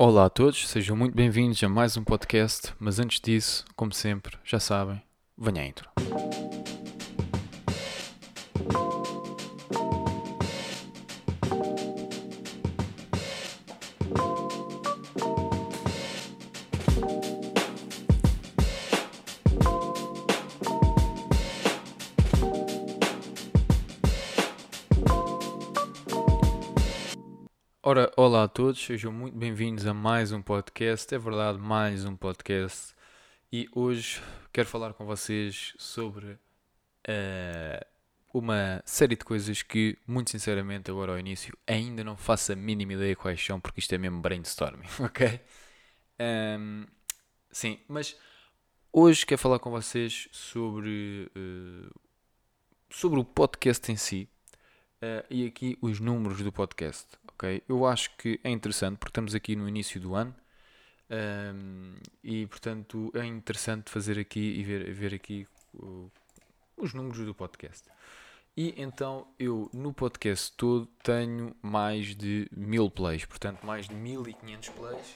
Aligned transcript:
Olá 0.00 0.26
a 0.26 0.30
todos, 0.30 0.68
sejam 0.68 0.96
muito 0.96 1.16
bem-vindos 1.16 1.60
a 1.64 1.68
mais 1.68 1.96
um 1.96 2.04
podcast, 2.04 2.72
mas 2.78 3.00
antes 3.00 3.20
disso, 3.20 3.64
como 3.74 3.92
sempre, 3.92 4.38
já 4.44 4.60
sabem, 4.60 5.02
venha 5.36 5.60
a 5.60 5.66
intro. 5.66 5.90
Todos, 28.58 28.84
sejam 28.84 29.12
muito 29.12 29.38
bem-vindos 29.38 29.86
a 29.86 29.94
mais 29.94 30.32
um 30.32 30.42
podcast. 30.42 31.14
É 31.14 31.16
verdade, 31.16 31.60
mais 31.60 32.04
um 32.04 32.16
podcast. 32.16 32.92
E 33.52 33.68
hoje 33.72 34.20
quero 34.52 34.68
falar 34.68 34.94
com 34.94 35.06
vocês 35.06 35.74
sobre 35.78 36.36
eh, 37.06 37.86
uma 38.34 38.82
série 38.84 39.14
de 39.14 39.24
coisas 39.24 39.62
que, 39.62 39.96
muito 40.08 40.32
sinceramente, 40.32 40.90
agora 40.90 41.12
ao 41.12 41.20
início, 41.20 41.56
ainda 41.68 42.02
não 42.02 42.16
faço 42.16 42.50
a 42.52 42.56
mínima 42.56 42.94
ideia 42.94 43.14
quais 43.14 43.40
são, 43.40 43.60
porque 43.60 43.78
isto 43.78 43.94
é 43.94 43.98
mesmo 43.98 44.20
brainstorming, 44.20 44.88
ok? 44.98 45.40
Ahm, 46.18 46.84
sim, 47.52 47.78
mas 47.86 48.16
hoje 48.92 49.24
quero 49.24 49.40
falar 49.40 49.60
com 49.60 49.70
vocês 49.70 50.28
sobre, 50.32 51.30
eh, 51.32 51.90
sobre 52.90 53.20
o 53.20 53.24
podcast 53.24 53.92
em 53.92 53.96
si. 53.96 54.28
eh, 55.00 55.24
e 55.30 55.46
aqui 55.46 55.78
os 55.80 56.00
números 56.00 56.42
do 56.42 56.50
podcast, 56.50 57.06
ok? 57.38 57.62
Eu 57.68 57.86
acho 57.86 58.10
que 58.16 58.40
é 58.42 58.50
interessante 58.50 58.96
porque 58.98 59.10
estamos 59.10 59.32
aqui 59.34 59.54
no 59.54 59.68
início 59.68 60.00
do 60.00 60.14
ano 60.16 60.34
ehm, 61.08 61.94
e 62.22 62.46
portanto 62.48 63.12
é 63.14 63.24
interessante 63.24 63.90
fazer 63.90 64.18
aqui 64.18 64.40
e 64.40 64.64
ver, 64.64 64.92
ver 64.92 65.14
aqui 65.14 65.46
o- 65.72 66.10
os 66.76 66.92
números 66.92 67.24
do 67.24 67.32
podcast. 67.34 67.88
E 68.56 68.74
então 68.76 69.28
eu 69.38 69.70
no 69.72 69.92
podcast 69.94 70.52
todo 70.56 70.86
tenho 71.04 71.54
mais 71.62 72.16
de 72.16 72.48
mil 72.50 72.90
plays, 72.90 73.24
portanto 73.24 73.64
mais 73.64 73.86
de 73.88 73.94
1500 73.94 74.68
plays 74.70 75.14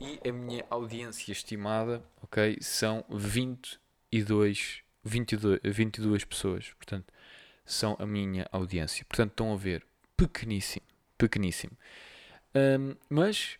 e 0.00 0.28
a 0.28 0.32
minha 0.32 0.64
audiência 0.70 1.32
estimada, 1.32 2.00
ok, 2.22 2.56
são 2.60 3.04
22, 3.10 4.82
22, 5.02 5.60
22 5.64 6.24
pessoas, 6.24 6.70
portanto 6.74 7.12
são 7.66 7.96
a 7.98 8.06
minha 8.06 8.48
audiência. 8.50 9.04
Portanto, 9.06 9.32
estão 9.32 9.52
a 9.52 9.56
ver, 9.56 9.84
pequeníssimo, 10.16 10.86
pequeníssimo. 11.18 11.76
Ahm, 12.54 12.96
mas 13.10 13.58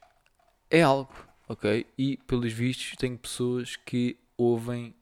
é 0.70 0.82
algo, 0.82 1.12
ok? 1.48 1.86
E 1.98 2.16
pelos 2.26 2.52
vistos, 2.52 2.96
tenho 2.96 3.18
pessoas 3.18 3.76
que 3.76 4.18
ouvem, 4.36 4.94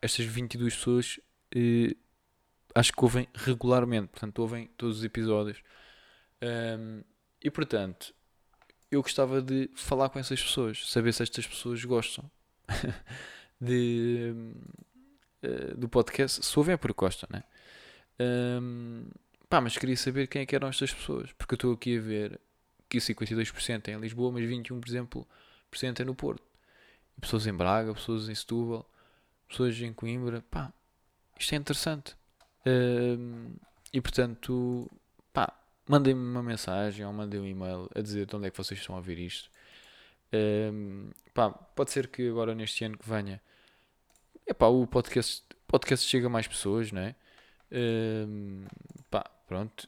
estas 0.00 0.26
22 0.26 0.76
pessoas, 0.76 1.20
eh, 1.54 1.96
acho 2.74 2.92
que 2.92 3.04
ouvem 3.04 3.28
regularmente, 3.34 4.08
portanto, 4.08 4.38
ouvem 4.40 4.68
todos 4.76 4.98
os 4.98 5.04
episódios. 5.04 5.62
Ahm, 6.40 7.02
e 7.42 7.50
portanto, 7.50 8.14
eu 8.90 9.02
gostava 9.02 9.42
de 9.42 9.70
falar 9.74 10.08
com 10.08 10.18
essas 10.18 10.42
pessoas, 10.42 10.90
saber 10.90 11.12
se 11.12 11.22
estas 11.22 11.46
pessoas 11.46 11.84
gostam 11.84 12.30
de, 13.60 14.34
eh, 15.42 15.74
do 15.76 15.88
podcast, 15.88 16.44
se 16.44 16.58
ouvem 16.58 16.74
é 16.74 16.76
porque 16.76 16.98
gostam, 16.98 17.28
né? 17.32 17.44
Hum, 18.20 19.08
pá, 19.48 19.60
mas 19.60 19.76
queria 19.76 19.96
saber 19.96 20.26
quem 20.26 20.42
é 20.42 20.46
que 20.46 20.54
eram 20.54 20.68
estas 20.68 20.92
pessoas, 20.92 21.32
porque 21.32 21.54
eu 21.54 21.56
estou 21.56 21.72
aqui 21.72 21.98
a 21.98 22.00
ver 22.00 22.40
que 22.88 22.98
52% 22.98 23.88
é 23.88 23.92
em 23.92 24.00
Lisboa, 24.00 24.32
mas 24.32 24.44
21%, 24.44 24.80
por 24.80 24.88
exemplo, 24.88 25.26
é 26.02 26.04
no 26.04 26.14
Porto. 26.14 26.42
Pessoas 27.20 27.46
em 27.46 27.52
Braga, 27.52 27.94
pessoas 27.94 28.28
em 28.28 28.34
Setúbal, 28.34 28.88
pessoas 29.48 29.80
em 29.80 29.92
Coimbra, 29.92 30.42
pá, 30.50 30.72
isto 31.38 31.54
é 31.54 31.56
interessante. 31.56 32.16
E 33.92 34.00
portanto, 34.00 34.90
pá, 35.32 35.52
mandem-me 35.88 36.20
uma 36.20 36.42
mensagem 36.42 37.04
ou 37.06 37.12
mandem 37.12 37.40
um 37.40 37.46
e-mail 37.46 37.88
a 37.94 38.00
dizer 38.00 38.26
de 38.26 38.34
onde 38.36 38.48
é 38.48 38.50
que 38.50 38.56
vocês 38.56 38.80
estão 38.80 38.94
a 38.94 38.98
ouvir 38.98 39.18
isto. 39.18 39.50
Hum, 40.32 41.10
pá, 41.32 41.50
pode 41.50 41.90
ser 41.92 42.08
que 42.08 42.28
agora 42.28 42.54
neste 42.54 42.84
ano 42.84 42.98
que 42.98 43.08
venha, 43.08 43.40
epá, 44.46 44.66
o 44.66 44.86
podcast, 44.86 45.44
podcast 45.66 46.08
chega 46.08 46.26
a 46.26 46.30
mais 46.30 46.48
pessoas, 46.48 46.90
não 46.90 47.02
é? 47.02 47.14
Hum, 47.70 48.64
pá, 49.10 49.24
pronto. 49.46 49.86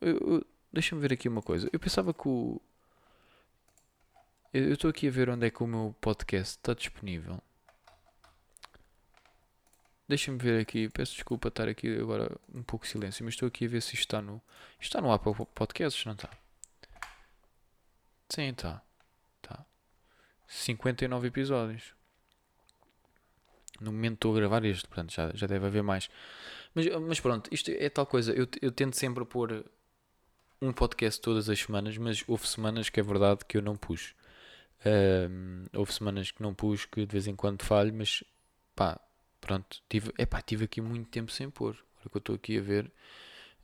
eu- 0.00 0.46
Deixa-me 0.72 1.00
ver 1.00 1.12
aqui 1.14 1.28
uma 1.28 1.40
coisa. 1.42 1.68
Eu 1.72 1.80
pensava 1.80 2.12
que 2.12 2.28
o. 2.28 2.60
Eu 4.52 4.72
estou 4.74 4.90
aqui 4.90 5.08
a 5.08 5.10
ver 5.10 5.30
onde 5.30 5.46
é 5.46 5.50
que 5.50 5.62
o 5.62 5.66
meu 5.66 5.94
podcast 6.00 6.56
está 6.58 6.74
disponível. 6.74 7.40
Deixa-me 10.06 10.38
ver 10.38 10.60
aqui. 10.60 10.88
Peço 10.90 11.14
desculpa 11.14 11.48
estar 11.48 11.68
aqui 11.68 11.98
agora 11.98 12.34
um 12.54 12.62
pouco 12.62 12.84
de 12.84 12.92
silêncio, 12.92 13.24
mas 13.24 13.34
estou 13.34 13.48
aqui 13.48 13.64
a 13.64 13.68
ver 13.68 13.80
se 13.82 13.94
isto 13.94 14.00
está 14.04 14.20
no. 14.22 14.42
Isto 14.72 14.82
está 14.82 15.00
no 15.00 15.12
Apple 15.12 15.34
Podcasts, 15.54 16.04
não 16.04 16.12
está? 16.14 16.30
Sim, 18.28 18.48
está. 18.50 18.82
Está. 19.42 19.64
59 20.46 21.28
episódios. 21.28 21.94
No 23.80 23.92
momento 23.92 24.14
estou 24.14 24.32
a 24.32 24.40
gravar 24.40 24.64
este, 24.64 24.86
portanto 24.88 25.12
já, 25.12 25.30
já 25.34 25.46
deve 25.46 25.66
haver 25.66 25.82
mais. 25.82 26.08
Mas, 26.74 26.86
mas 27.00 27.20
pronto, 27.20 27.48
isto 27.52 27.70
é 27.70 27.88
tal 27.88 28.06
coisa. 28.06 28.32
Eu, 28.32 28.46
eu 28.60 28.72
tento 28.72 28.96
sempre 28.96 29.24
pôr 29.24 29.64
um 30.60 30.72
podcast 30.72 31.20
todas 31.20 31.48
as 31.48 31.60
semanas, 31.60 31.96
mas 31.96 32.24
houve 32.26 32.46
semanas 32.46 32.88
que 32.88 33.00
é 33.00 33.02
verdade 33.02 33.44
que 33.46 33.56
eu 33.56 33.62
não 33.62 33.76
pus. 33.76 34.14
Ahm, 34.84 35.66
houve 35.74 35.92
semanas 35.92 36.30
que 36.30 36.42
não 36.42 36.54
pus, 36.54 36.84
que 36.84 37.04
de 37.06 37.12
vez 37.12 37.26
em 37.26 37.34
quando 37.34 37.62
falho, 37.62 37.92
mas 37.94 38.22
pá, 38.74 39.00
pronto. 39.40 39.82
Tive, 39.88 40.12
epá, 40.18 40.40
tive 40.42 40.64
aqui 40.64 40.80
muito 40.80 41.08
tempo 41.08 41.30
sem 41.30 41.50
pôr. 41.50 41.76
Agora 41.96 42.10
que 42.10 42.16
eu 42.16 42.18
estou 42.18 42.34
aqui 42.36 42.58
a 42.58 42.62
ver. 42.62 42.90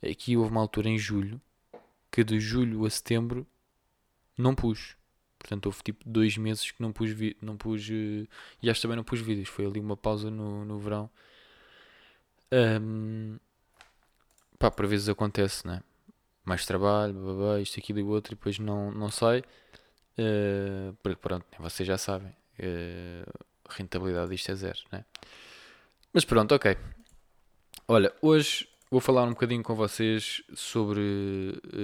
Aqui 0.03 0.37
houve 0.37 0.51
uma 0.51 0.61
altura 0.61 0.89
em 0.89 0.97
julho 0.97 1.41
que 2.11 2.23
de 2.23 2.39
julho 2.39 2.85
a 2.85 2.89
setembro 2.89 3.45
não 4.37 4.55
pus. 4.55 4.95
Portanto, 5.47 5.67
houve 5.67 5.83
tipo 5.83 6.03
dois 6.09 6.35
meses 6.37 6.71
que 6.71 6.81
não 6.81 6.91
pus, 6.91 7.11
vi- 7.11 7.37
não 7.39 7.55
pus 7.55 7.87
eh, 7.87 8.25
e 8.63 8.67
acho 8.67 8.81
também 8.81 8.97
não 8.97 9.03
pus 9.03 9.19
vídeos. 9.21 9.47
Foi 9.47 9.63
ali 9.63 9.79
uma 9.79 9.95
pausa 9.95 10.31
no, 10.31 10.65
no 10.65 10.79
verão. 10.79 11.07
Ahm, 12.51 13.37
pá, 14.57 14.71
por 14.71 14.87
vezes 14.87 15.07
acontece, 15.07 15.67
né? 15.67 15.81
Mais 16.43 16.65
trabalho, 16.65 17.13
babá, 17.13 17.59
isto, 17.59 17.79
aquilo 17.79 17.99
e 17.99 18.03
o 18.03 18.07
outro, 18.07 18.33
e 18.33 18.35
depois 18.35 18.57
não, 18.57 18.89
não 18.91 19.11
sai. 19.11 19.43
Eh, 20.17 20.91
porque 21.03 21.17
pronto, 21.21 21.45
vocês 21.59 21.85
já 21.85 21.97
sabem. 21.97 22.35
a 23.67 23.73
rentabilidade 23.73 24.31
disto 24.31 24.51
é 24.51 24.55
zero, 24.55 24.79
né? 24.91 25.05
Mas 26.13 26.25
pronto, 26.25 26.55
ok. 26.55 26.75
Olha, 27.87 28.11
hoje 28.21 28.67
vou 28.89 28.99
falar 29.01 29.23
um 29.25 29.29
bocadinho 29.31 29.61
com 29.61 29.75
vocês 29.75 30.41
sobre 30.55 31.01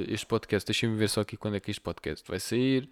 este 0.07 0.25
podcast. 0.25 0.65
Deixem-me 0.65 0.95
ver 0.97 1.09
só 1.09 1.21
aqui 1.21 1.37
quando 1.37 1.57
é 1.57 1.59
que 1.59 1.69
este 1.69 1.81
podcast 1.81 2.27
vai 2.27 2.39
sair. 2.39 2.89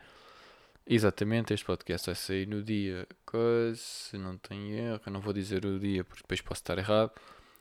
Exatamente, 0.92 1.54
este 1.54 1.64
podcast 1.64 2.08
vai 2.08 2.16
sair 2.16 2.48
no 2.48 2.64
dia, 2.64 3.08
se 3.76 4.18
não 4.18 4.40
tenho 4.40 4.76
erro, 4.76 5.00
eu 5.06 5.12
não 5.12 5.22
vou 5.22 5.32
dizer 5.32 5.64
o 5.64 5.80
dia 5.80 6.04
porque 6.04 6.24
depois 6.24 6.42
posso 6.42 6.62
estar 6.62 6.80
errado, 6.80 7.12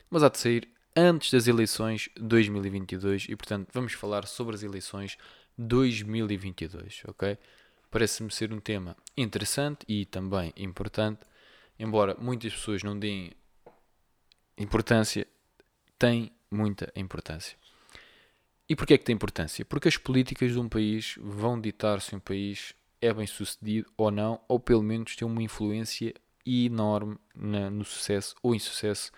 mas 0.08 0.22
há 0.22 0.30
de 0.30 0.38
sair 0.38 0.66
antes 0.96 1.30
das 1.30 1.46
eleições 1.46 2.08
2022 2.18 3.26
e 3.28 3.36
portanto 3.36 3.68
vamos 3.74 3.92
falar 3.92 4.26
sobre 4.26 4.54
as 4.54 4.62
eleições 4.62 5.18
2022, 5.58 7.02
ok? 7.06 7.36
Parece-me 7.90 8.30
ser 8.30 8.50
um 8.50 8.60
tema 8.60 8.96
interessante 9.14 9.84
e 9.86 10.06
também 10.06 10.50
importante, 10.56 11.20
embora 11.78 12.16
muitas 12.18 12.54
pessoas 12.54 12.82
não 12.82 12.98
deem 12.98 13.32
importância, 14.56 15.26
tem 15.98 16.32
muita 16.50 16.90
importância. 16.96 17.58
E 18.66 18.74
porquê 18.74 18.94
é 18.94 18.98
que 18.98 19.04
tem 19.04 19.14
importância? 19.14 19.66
Porque 19.66 19.88
as 19.88 19.98
políticas 19.98 20.52
de 20.52 20.58
um 20.58 20.68
país 20.68 21.16
vão 21.20 21.60
ditar 21.60 22.00
se 22.00 22.16
um 22.16 22.20
país 22.20 22.74
é 23.00 23.12
bem 23.12 23.26
sucedido 23.26 23.90
ou 23.96 24.10
não, 24.10 24.40
ou 24.48 24.58
pelo 24.58 24.82
menos 24.82 25.14
tem 25.16 25.26
uma 25.26 25.42
influência 25.42 26.12
enorme 26.46 27.16
na- 27.34 27.70
no 27.70 27.84
sucesso 27.84 28.34
ou 28.42 28.54
insucesso 28.54 29.12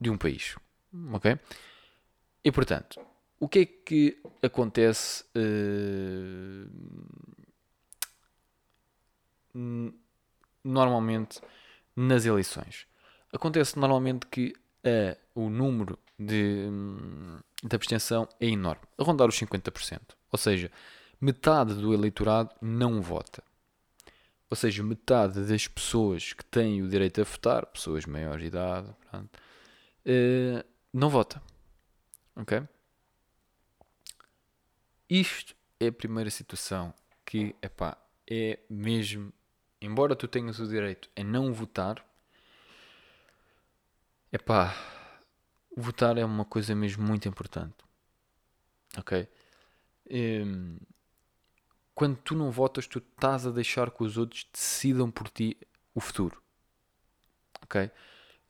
de 0.00 0.10
um 0.10 0.18
país. 0.18 0.56
Ok? 1.12 1.38
E 2.44 2.52
portanto, 2.52 3.00
o 3.40 3.48
que 3.48 3.58
é 3.60 3.66
que 3.66 4.22
acontece 4.42 5.24
n- 9.54 9.92
normalmente 10.64 11.40
nas 11.96 12.24
eleições? 12.24 12.86
Acontece 13.32 13.78
normalmente 13.78 14.26
que 14.26 14.54
eh, 14.84 15.16
o 15.34 15.50
número 15.50 15.98
de, 16.18 16.66
hum, 16.70 17.38
de 17.62 17.76
abstenção 17.76 18.28
é 18.40 18.46
enorme, 18.46 18.82
a 18.96 19.02
rondar 19.04 19.28
os 19.28 19.36
50%. 19.36 20.16
Ou 20.32 20.38
seja, 20.38 20.70
metade 21.20 21.74
do 21.74 21.92
eleitorado 21.92 22.54
não 22.60 23.00
vota. 23.02 23.42
Ou 24.50 24.56
seja, 24.56 24.82
metade 24.82 25.44
das 25.46 25.68
pessoas 25.68 26.32
que 26.32 26.44
têm 26.44 26.82
o 26.82 26.88
direito 26.88 27.20
a 27.20 27.24
votar, 27.24 27.66
pessoas 27.66 28.06
de 28.40 28.46
idade, 28.46 28.94
pronto, 29.10 29.38
eh, 30.06 30.64
não 30.92 31.10
vota. 31.10 31.42
Ok? 32.34 32.62
Isto 35.10 35.54
é 35.80 35.88
a 35.88 35.92
primeira 35.92 36.30
situação 36.30 36.94
que, 37.26 37.54
epá, 37.60 37.96
é 38.30 38.58
mesmo, 38.70 39.32
embora 39.80 40.16
tu 40.16 40.26
tenhas 40.26 40.58
o 40.58 40.66
direito 40.66 41.10
a 41.16 41.22
não 41.22 41.52
votar, 41.52 42.04
epá, 44.32 44.74
votar 45.76 46.16
é 46.16 46.24
uma 46.24 46.44
coisa 46.44 46.74
mesmo 46.74 47.06
muito 47.06 47.28
importante. 47.28 47.76
Ok? 48.96 49.28
Um, 50.10 50.78
quando 51.98 52.16
tu 52.18 52.36
não 52.36 52.48
votas, 52.52 52.86
tu 52.86 53.00
estás 53.00 53.44
a 53.44 53.50
deixar 53.50 53.90
que 53.90 54.04
os 54.04 54.16
outros 54.16 54.46
decidam 54.52 55.10
por 55.10 55.28
ti 55.28 55.56
o 55.92 56.00
futuro. 56.00 56.40
Ok? 57.60 57.90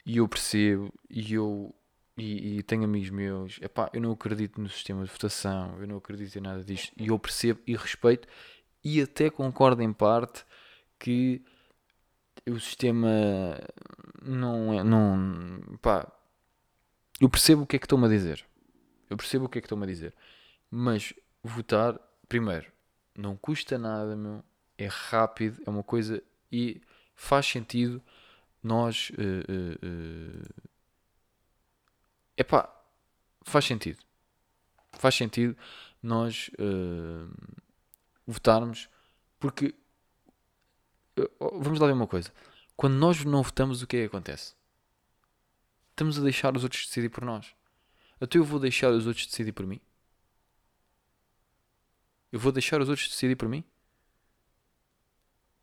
E 0.04 0.18
eu 0.18 0.28
percebo, 0.28 0.92
e 1.08 1.32
eu 1.32 1.74
e, 2.14 2.58
e, 2.58 2.62
tenho 2.62 2.84
amigos 2.84 3.08
meus, 3.08 3.58
epá, 3.62 3.88
eu 3.94 4.02
não 4.02 4.12
acredito 4.12 4.60
no 4.60 4.68
sistema 4.68 5.02
de 5.02 5.10
votação, 5.10 5.80
eu 5.80 5.86
não 5.86 5.96
acredito 5.96 6.36
em 6.36 6.42
nada 6.42 6.62
disto, 6.62 6.92
e 6.94 7.06
eu 7.06 7.18
percebo 7.18 7.58
e 7.66 7.74
respeito, 7.74 8.28
e 8.84 9.00
até 9.00 9.30
concordo 9.30 9.80
em 9.80 9.94
parte 9.94 10.44
que 10.98 11.42
o 12.46 12.60
sistema 12.60 13.08
não 14.22 14.74
é, 14.74 14.84
não, 14.84 15.78
pá, 15.80 16.06
eu 17.18 17.30
percebo 17.30 17.62
o 17.62 17.66
que 17.66 17.76
é 17.76 17.78
que 17.78 17.86
estão-me 17.86 18.04
a 18.04 18.10
dizer, 18.10 18.44
eu 19.08 19.16
percebo 19.16 19.46
o 19.46 19.48
que 19.48 19.56
é 19.56 19.62
que 19.62 19.66
estão-me 19.66 19.84
a 19.84 19.86
dizer, 19.86 20.14
mas 20.70 21.14
votar, 21.42 21.98
primeiro, 22.28 22.70
não 23.18 23.36
custa 23.36 23.76
nada, 23.76 24.14
meu, 24.16 24.44
é 24.76 24.86
rápido, 24.86 25.60
é 25.66 25.70
uma 25.70 25.82
coisa, 25.82 26.22
e 26.50 26.80
faz 27.14 27.46
sentido 27.46 28.02
nós... 28.62 29.10
Uh, 29.10 29.44
uh, 29.52 30.44
uh, 32.40 32.68
faz 33.44 33.64
sentido. 33.64 33.98
Faz 34.92 35.16
sentido 35.16 35.56
nós 36.02 36.50
uh, 36.60 37.28
votarmos, 38.26 38.88
porque 39.40 39.74
uh, 41.18 41.60
vamos 41.60 41.80
lá 41.80 41.88
ver 41.88 41.94
uma 41.94 42.06
coisa. 42.06 42.32
Quando 42.76 42.94
nós 42.94 43.24
não 43.24 43.42
votamos, 43.42 43.82
o 43.82 43.86
que 43.86 43.96
é 43.96 44.00
que 44.00 44.06
acontece? 44.06 44.54
Estamos 45.90 46.18
a 46.18 46.22
deixar 46.22 46.56
os 46.56 46.62
outros 46.62 46.86
decidir 46.86 47.08
por 47.08 47.24
nós. 47.24 47.52
Até 48.20 48.38
eu 48.38 48.44
vou 48.44 48.60
deixar 48.60 48.90
os 48.90 49.06
outros 49.06 49.26
decidir 49.26 49.52
por 49.52 49.66
mim? 49.66 49.80
Eu 52.30 52.38
vou 52.38 52.52
deixar 52.52 52.80
os 52.80 52.88
outros 52.88 53.08
decidir 53.08 53.36
por 53.36 53.48
mim? 53.48 53.64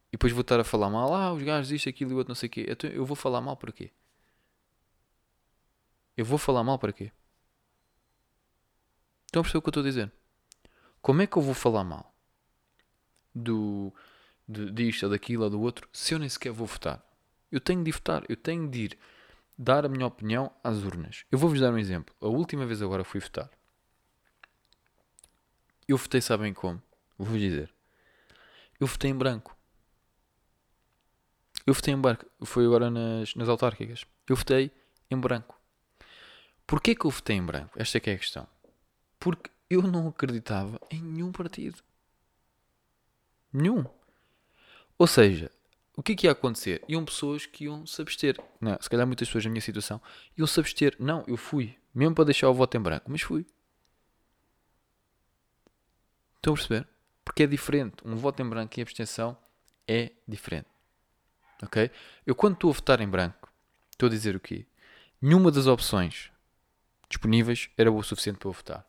E 0.10 0.12
depois 0.18 0.32
vou 0.32 0.42
estar 0.42 0.60
a 0.60 0.64
falar 0.64 0.90
mal. 0.90 1.14
Ah, 1.14 1.34
os 1.34 1.44
gajos, 1.44 1.72
isto, 1.72 1.90
aquilo 1.90 2.12
e 2.12 2.14
outro, 2.16 2.30
não 2.30 2.36
sei 2.36 2.48
o 2.48 2.50
quê. 2.50 2.66
Então 2.70 2.90
eu 2.90 3.06
vou 3.06 3.16
falar 3.16 3.42
mal 3.42 3.58
por 3.58 3.72
quê? 3.72 3.92
Eu 6.16 6.24
vou 6.24 6.38
falar 6.38 6.64
mal 6.64 6.80
para 6.80 6.94
quê? 6.94 7.12
Estão 9.26 9.42
a 9.42 9.44
perceber 9.44 9.60
o 9.60 9.62
que 9.62 9.68
eu 9.68 9.72
estou 9.72 9.82
a 9.82 9.86
dizer? 9.86 10.12
Como 11.02 11.22
é 11.22 11.28
que 11.28 11.38
eu 11.38 11.42
vou 11.42 11.54
falar 11.54 11.84
mal 11.84 12.16
do, 13.34 13.94
de, 14.48 14.72
disto 14.72 15.04
ou 15.04 15.10
daquilo 15.10 15.44
ou 15.44 15.50
do 15.50 15.60
outro 15.60 15.90
se 15.92 16.14
eu 16.14 16.20
nem 16.20 16.30
sequer 16.30 16.54
vou 16.54 16.66
votar? 16.66 17.06
Eu 17.52 17.60
tenho 17.60 17.84
de 17.84 17.92
votar, 17.92 18.24
eu 18.30 18.38
tenho 18.38 18.70
de 18.70 18.86
ir 18.86 19.00
dar 19.58 19.86
a 19.86 19.90
minha 19.90 20.08
opinião 20.08 20.52
às 20.64 20.78
urnas. 20.84 21.26
Eu 21.30 21.38
vou-vos 21.38 21.60
dar 21.60 21.74
um 21.74 21.78
exemplo. 21.78 22.16
A 22.22 22.28
última 22.28 22.66
vez 22.66 22.82
agora 22.82 23.04
fui 23.04 23.20
votar. 23.20 23.50
Eu 25.88 25.98
votei, 25.98 26.22
sabem 26.22 26.54
como? 26.54 26.82
Vou-vos 27.18 27.40
dizer. 27.40 27.74
Eu 28.80 28.88
votei 28.88 29.12
em 29.12 29.16
branco. 29.16 29.56
Eu 31.66 31.74
votei 31.74 31.94
em 31.94 31.98
branco. 31.98 32.26
Foi 32.44 32.66
agora 32.66 32.90
nas, 32.90 33.36
nas 33.36 33.48
autárquicas. 33.48 34.06
Eu 34.28 34.36
votei 34.36 34.72
em 35.10 35.18
branco. 35.18 35.60
Porquê 36.68 36.96
que 36.96 37.06
eu 37.06 37.12
votei 37.12 37.36
em 37.36 37.46
branco? 37.46 37.80
Esta 37.80 37.98
é 37.98 38.02
que 38.02 38.10
é 38.10 38.14
a 38.14 38.18
questão. 38.18 38.48
Porque 39.20 39.50
eu 39.70 39.82
não 39.82 40.08
acreditava 40.08 40.80
em 40.92 41.02
nenhum 41.02 41.32
partido. 41.32 41.82
Nenhum. 43.54 43.86
Ou 44.98 45.08
seja, 45.08 45.52
o 45.96 46.04
que 46.04 46.14
é 46.14 46.16
que 46.16 46.28
ia 46.28 46.32
acontecer? 46.32 46.84
Iam 46.88 47.06
pessoas 47.06 47.46
que 47.46 47.66
iam 47.66 47.86
se 47.86 48.02
abster. 48.02 48.38
Não, 48.60 48.78
se 48.82 48.90
calhar 48.90 49.06
muitas 49.06 49.28
pessoas 49.28 49.46
na 49.46 49.52
minha 49.52 49.62
situação 49.62 50.02
iam 50.38 50.48
se 50.48 50.60
abster. 50.60 50.96
Não, 51.00 51.24
eu 51.28 51.38
fui. 51.38 51.76
Mesmo 51.94 52.16
para 52.16 52.26
deixar 52.26 52.50
o 52.50 52.54
voto 52.54 52.76
em 52.76 52.82
branco. 52.82 53.06
Mas 53.10 53.22
fui. 53.22 53.46
Estão 56.46 56.54
a 56.54 56.58
perceber? 56.58 56.88
Porque 57.24 57.42
é 57.42 57.48
diferente. 57.48 57.96
Um 58.06 58.16
voto 58.16 58.40
em 58.40 58.48
branco 58.48 58.80
e 58.80 58.82
abstenção 58.84 59.36
é 59.88 60.12
diferente. 60.28 60.68
Ok? 61.64 61.90
Eu 62.24 62.36
quando 62.36 62.54
estou 62.54 62.70
a 62.70 62.74
votar 62.74 63.02
em 63.02 63.08
branco, 63.08 63.52
estou 63.90 64.06
a 64.06 64.10
dizer 64.12 64.36
o 64.36 64.40
quê? 64.40 64.68
Nenhuma 65.20 65.50
das 65.50 65.66
opções 65.66 66.32
disponíveis 67.10 67.72
era 67.76 67.92
o 67.92 68.04
suficiente 68.04 68.38
para 68.38 68.48
eu 68.50 68.54
votar. 68.54 68.86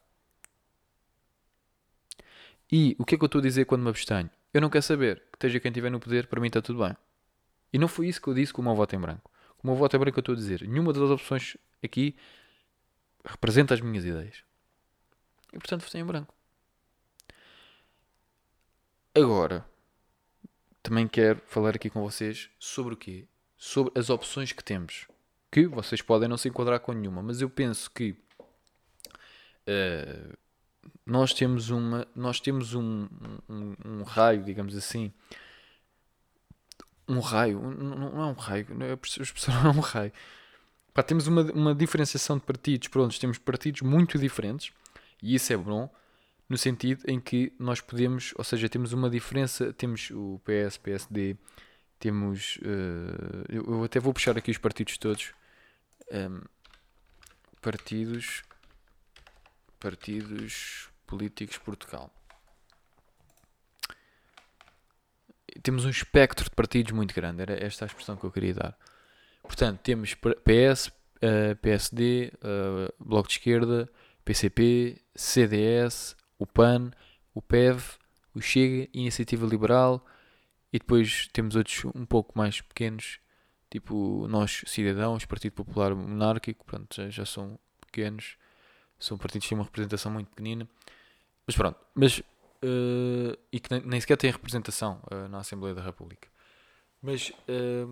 E 2.71 2.95
o 2.99 3.07
que 3.07 3.15
é 3.15 3.19
que 3.19 3.25
eu 3.25 3.27
estou 3.27 3.39
a 3.39 3.43
dizer 3.43 3.65
quando 3.65 3.85
me 3.85 3.89
abstenho? 3.89 4.29
Eu 4.53 4.61
não 4.61 4.69
quero 4.69 4.83
saber. 4.83 5.21
Que 5.33 5.37
esteja 5.37 5.59
quem 5.59 5.71
estiver 5.71 5.91
no 5.91 5.99
poder, 5.99 6.27
para 6.27 6.39
mim 6.39 6.49
está 6.49 6.61
tudo 6.61 6.85
bem. 6.85 6.95
E 7.73 7.79
não 7.79 7.89
foi 7.89 8.09
isso 8.09 8.21
que 8.21 8.29
eu 8.29 8.35
disse 8.35 8.53
com 8.53 8.61
o 8.61 8.65
meu 8.67 8.75
voto 8.75 8.95
em 8.95 9.01
branco. 9.01 9.31
Com 9.57 9.67
o 9.67 9.71
meu 9.71 9.77
voto 9.77 9.97
em 9.97 9.99
branco 9.99 10.19
eu 10.19 10.21
estou 10.21 10.35
a 10.35 10.37
dizer. 10.37 10.61
Nenhuma 10.61 10.93
das 10.93 11.09
opções 11.09 11.57
aqui 11.83 12.15
representa 13.25 13.73
as 13.73 13.81
minhas 13.81 14.05
ideias. 14.05 14.45
E 15.55 15.59
portanto 15.59 15.85
votei 15.85 16.03
em 16.03 16.05
branco. 16.05 16.36
Agora, 19.17 19.65
também 20.83 21.09
quero 21.09 21.41
falar 21.47 21.75
aqui 21.75 21.89
com 21.89 22.03
vocês 22.03 22.51
sobre 22.59 22.93
o 22.93 22.97
quê? 22.99 23.27
Sobre 23.57 23.99
as 23.99 24.11
opções 24.11 24.53
que 24.53 24.63
temos 24.63 25.07
que 25.51 25.67
vocês 25.67 26.03
podem 26.03 26.29
não 26.29 26.37
se 26.37 26.51
enquadrar 26.51 26.81
com 26.81 26.93
nenhuma, 26.93 27.23
mas 27.23 27.41
eu 27.41 27.49
penso 27.49 27.91
que 27.91 28.15
uh, 29.67 30.37
nós 31.07 31.33
temos 31.33 31.71
uma 31.71 32.07
nós 32.15 32.41
temos 32.41 32.75
um, 32.75 33.09
um, 33.49 33.75
um, 33.87 34.03
raio, 34.03 34.45
digamos 34.45 34.77
assim, 34.77 35.11
um 37.09 37.19
raio, 37.19 37.59
não, 37.59 37.97
não 37.97 38.23
é 38.23 38.27
um 38.27 38.35
raio, 38.35 38.67
não 38.75 38.85
é, 38.85 38.93
a 38.93 39.23
expressão 39.23 39.55
não 39.63 39.71
é 39.71 39.75
um 39.75 39.81
raio. 39.81 40.13
Pá, 40.93 41.03
temos 41.03 41.27
uma, 41.27 41.41
uma 41.53 41.75
diferenciação 41.75 42.37
de 42.37 42.45
partidos, 42.45 42.89
pronto, 42.89 43.19
temos 43.19 43.39
partidos 43.39 43.81
muito 43.81 44.19
diferentes 44.19 44.75
e 45.23 45.35
isso 45.35 45.51
é 45.55 45.57
bom 45.57 45.91
no 46.49 46.57
sentido 46.57 47.03
em 47.07 47.21
que 47.21 47.53
nós 47.59 47.81
podemos, 47.81 48.33
ou 48.37 48.45
seja, 48.45 48.69
temos 48.69 48.93
uma 48.93 49.11
diferença, 49.11 49.73
temos 49.73 50.11
o 50.11 50.41
PS, 50.45 50.79
PSD, 50.79 51.37
temos, 51.99 52.59
uh, 52.59 53.45
eu 53.49 53.85
até 53.85 53.99
vou 53.99 54.13
puxar 54.13 54.37
aqui 54.37 54.51
os 54.51 54.59
partidos 54.59 54.99
todos, 54.99 55.33
um, 56.13 56.43
partidos 57.61 58.43
partidos 59.79 60.89
políticos 61.07 61.59
Portugal. 61.59 62.13
Temos 65.63 65.85
um 65.85 65.91
espectro 65.91 66.45
de 66.45 66.51
partidos 66.51 66.93
muito 66.93 67.15
grande, 67.15 67.43
era 67.43 67.65
esta 67.65 67.85
a 67.85 67.87
expressão 67.87 68.17
que 68.17 68.25
eu 68.25 68.31
queria 68.31 68.55
dar. 68.55 68.79
Portanto, 69.43 69.81
temos 69.81 70.15
PS, 70.15 70.89
uh, 70.89 71.57
PSD, 71.63 72.33
uh, 72.37 73.05
Bloco 73.05 73.29
de 73.29 73.35
Esquerda, 73.35 73.89
PCP, 74.25 75.01
CDS, 75.15 76.17
o 76.39 76.47
PAN, 76.47 76.91
o 77.35 77.41
PEV, 77.43 77.83
o 78.35 78.41
Chega, 78.41 78.89
Iniciativa 78.93 79.47
Liberal 79.47 80.05
e 80.73 80.79
depois 80.79 81.29
temos 81.33 81.57
outros 81.57 81.85
um 81.95 82.05
pouco 82.05 82.37
mais 82.37 82.61
pequenos 82.61 83.21
tipo 83.71 84.27
nós 84.29 84.63
cidadãos, 84.67 85.25
Partido 85.25 85.53
Popular 85.53 85.95
Monárquico, 85.95 86.65
pronto, 86.65 86.95
já, 86.95 87.11
já 87.11 87.27
são 87.27 87.59
pequenos, 87.81 88.37
são 88.99 89.19
partidos 89.19 89.47
que 89.47 89.51
têm 89.51 89.59
uma 89.59 89.65
representação 89.65 90.13
muito 90.13 90.29
pequenina, 90.29 90.69
mas 91.47 91.57
pronto, 91.57 91.79
mas 91.95 92.19
uh, 92.19 93.39
e 93.53 93.61
que 93.61 93.83
nem, 93.85 94.01
sequer 94.01 94.17
têm 94.17 94.31
representação 94.31 95.01
uh, 95.11 95.29
na 95.29 95.39
Assembleia 95.39 95.75
da 95.75 95.83
República. 95.83 96.29
Mas 97.03 97.31
uh, 97.49 97.87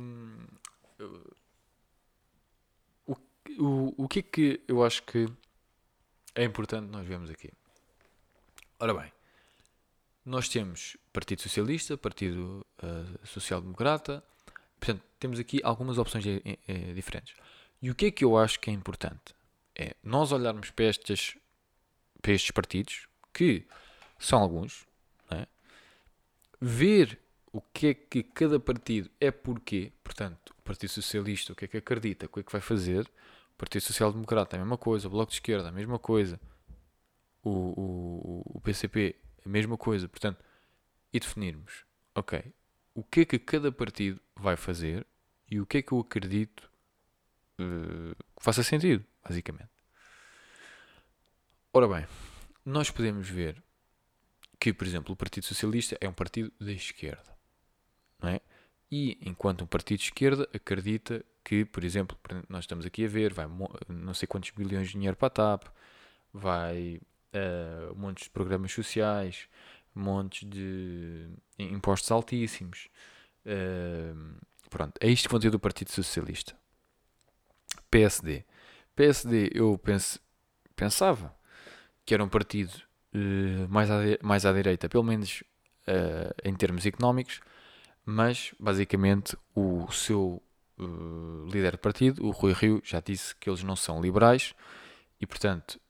o, 3.07 3.17
o, 3.59 4.05
o 4.05 4.09
que 4.09 4.21
é 4.21 4.23
que 4.23 4.61
eu 4.67 4.83
acho 4.85 5.03
que 5.03 5.29
é 6.35 6.45
importante 6.45 6.89
nós 6.91 7.07
vermos 7.07 7.31
aqui? 7.31 7.51
Ora 8.79 8.95
bem, 8.95 9.13
nós 10.25 10.49
temos 10.49 10.97
Partido 11.13 11.43
Socialista, 11.43 11.97
Partido 11.97 12.67
Social 13.25 13.61
Democrata, 13.61 14.25
Portanto, 14.85 15.03
temos 15.19 15.39
aqui 15.39 15.63
algumas 15.65 15.97
opções 15.97 16.27
é, 16.27 16.59
é, 16.69 16.93
diferentes. 16.93 17.35
E 17.81 17.91
o 17.91 17.95
que 17.95 18.07
é 18.07 18.11
que 18.11 18.23
eu 18.23 18.37
acho 18.37 18.61
que 18.61 18.69
é 18.69 18.73
importante? 18.73 19.35
É 19.75 19.97
nós 20.03 20.31
olharmos 20.31 20.71
para, 20.71 20.85
estes, 20.85 21.39
para 22.21 22.33
estes 22.33 22.51
partidos, 22.51 23.09
que 23.33 23.67
são 24.19 24.39
alguns, 24.41 24.87
é? 25.31 25.47
ver 26.61 27.19
o 27.51 27.63
que 27.63 27.87
é 27.87 27.95
que 27.95 28.23
cada 28.23 28.61
partido 28.61 29.11
é 29.19 29.31
porquê. 29.31 29.91
Portanto, 30.03 30.55
o 30.59 30.63
Partido 30.63 30.91
Socialista, 30.91 31.55
o 31.55 31.57
que 31.57 31.65
é 31.65 31.69
que 31.69 31.79
acredita, 31.79 32.27
o 32.27 32.29
que 32.29 32.41
é 32.41 32.43
que 32.43 32.53
vai 32.53 32.61
fazer. 32.61 33.11
O 33.55 33.57
Partido 33.57 33.81
Social 33.81 34.13
Democrata, 34.13 34.55
a 34.55 34.59
mesma 34.59 34.77
coisa. 34.77 35.09
O 35.09 35.11
Bloco 35.11 35.31
de 35.31 35.37
Esquerda, 35.37 35.71
a 35.71 35.73
mesma 35.73 35.99
coisa. 35.99 36.39
O, 37.45 37.51
o, 37.51 38.43
o 38.57 38.61
PCP, 38.61 39.17
a 39.45 39.49
mesma 39.49 39.77
coisa. 39.77 40.09
Portanto, 40.09 40.43
e 41.13 41.21
definirmos, 41.21 41.85
ok, 42.15 42.43
o 42.95 43.05
que 43.05 43.21
é 43.21 43.25
que 43.25 43.39
cada 43.39 43.71
partido 43.71 44.21
vai 44.35 44.57
fazer 44.57 45.07
e 45.51 45.61
o 45.61 45.67
que 45.67 45.79
é 45.79 45.83
que 45.83 45.93
eu 45.93 46.01
acredito 46.01 46.71
uh, 47.61 48.15
que 48.37 48.43
faça 48.43 48.63
sentido, 48.63 49.05
basicamente. 49.23 49.71
Ora 51.73 51.89
bem, 51.89 52.07
nós 52.65 52.91
podemos 52.91 53.29
ver 53.29 53.63
que, 54.59 54.73
por 54.73 54.87
exemplo, 54.87 55.13
o 55.13 55.17
Partido 55.17 55.45
Socialista 55.45 55.99
é 56.01 56.09
um 56.09 56.13
partido 56.13 56.53
da 56.61 56.73
esquerda, 56.73 57.37
não 58.21 58.31
é? 58.31 58.41
E 58.91 59.19
enquanto 59.29 59.63
um 59.63 59.67
partido 59.67 59.99
de 59.99 60.05
esquerda 60.05 60.49
acredita 60.55 61.25
que, 61.45 61.65
por 61.65 61.85
exemplo, 61.85 62.17
nós 62.49 62.65
estamos 62.65 62.87
aqui 62.87 63.05
a 63.05 63.09
ver, 63.09 63.35
vai 63.35 63.47
não 63.89 64.15
sei 64.15 64.27
quantos 64.27 64.51
bilhões 64.51 64.87
de 64.87 64.95
dinheiro 64.95 65.17
para 65.17 65.27
a 65.27 65.31
TAP, 65.31 65.65
vai 66.33 67.01
uh, 67.35 67.95
montes 67.95 68.25
de 68.25 68.31
programas 68.31 68.73
sociais, 68.73 69.49
montes 69.95 70.49
de 70.49 71.29
impostos 71.59 72.11
altíssimos. 72.11 72.89
Uh, 73.45 74.37
pronto, 74.71 74.95
é 75.01 75.09
isto 75.09 75.29
que 75.29 75.33
vão 75.33 75.41
ter 75.41 75.51
do 75.51 75.59
Partido 75.59 75.91
Socialista. 75.91 76.57
PSD. 77.91 78.45
PSD, 78.97 79.51
eu 79.55 79.81
pensava 80.75 81.35
que 82.05 82.15
era 82.15 82.25
um 82.25 82.29
partido 82.29 82.73
uh, 83.15 83.69
mais, 83.69 83.91
à, 83.91 83.99
mais 84.23 84.47
à 84.47 84.53
direita, 84.53 84.89
pelo 84.89 85.05
menos 85.05 85.43
uh, 85.89 86.35
em 86.45 86.55
termos 86.55 86.87
económicos, 86.87 87.41
mas 88.05 88.55
basicamente 88.59 89.37
o 89.55 89.91
seu 89.93 90.43
líder 91.51 91.73
de 91.73 91.79
partido, 91.79 92.27
o 92.27 92.31
Rui 92.31 92.53
Rio, 92.53 92.83
já 92.85 93.01
disse 93.01 93.35
que 93.37 93.49
eles 93.49 93.63
não 93.63 93.77
são 93.77 94.03
liberais 94.03 94.55
e, 95.21 95.27
portanto, 95.27 95.81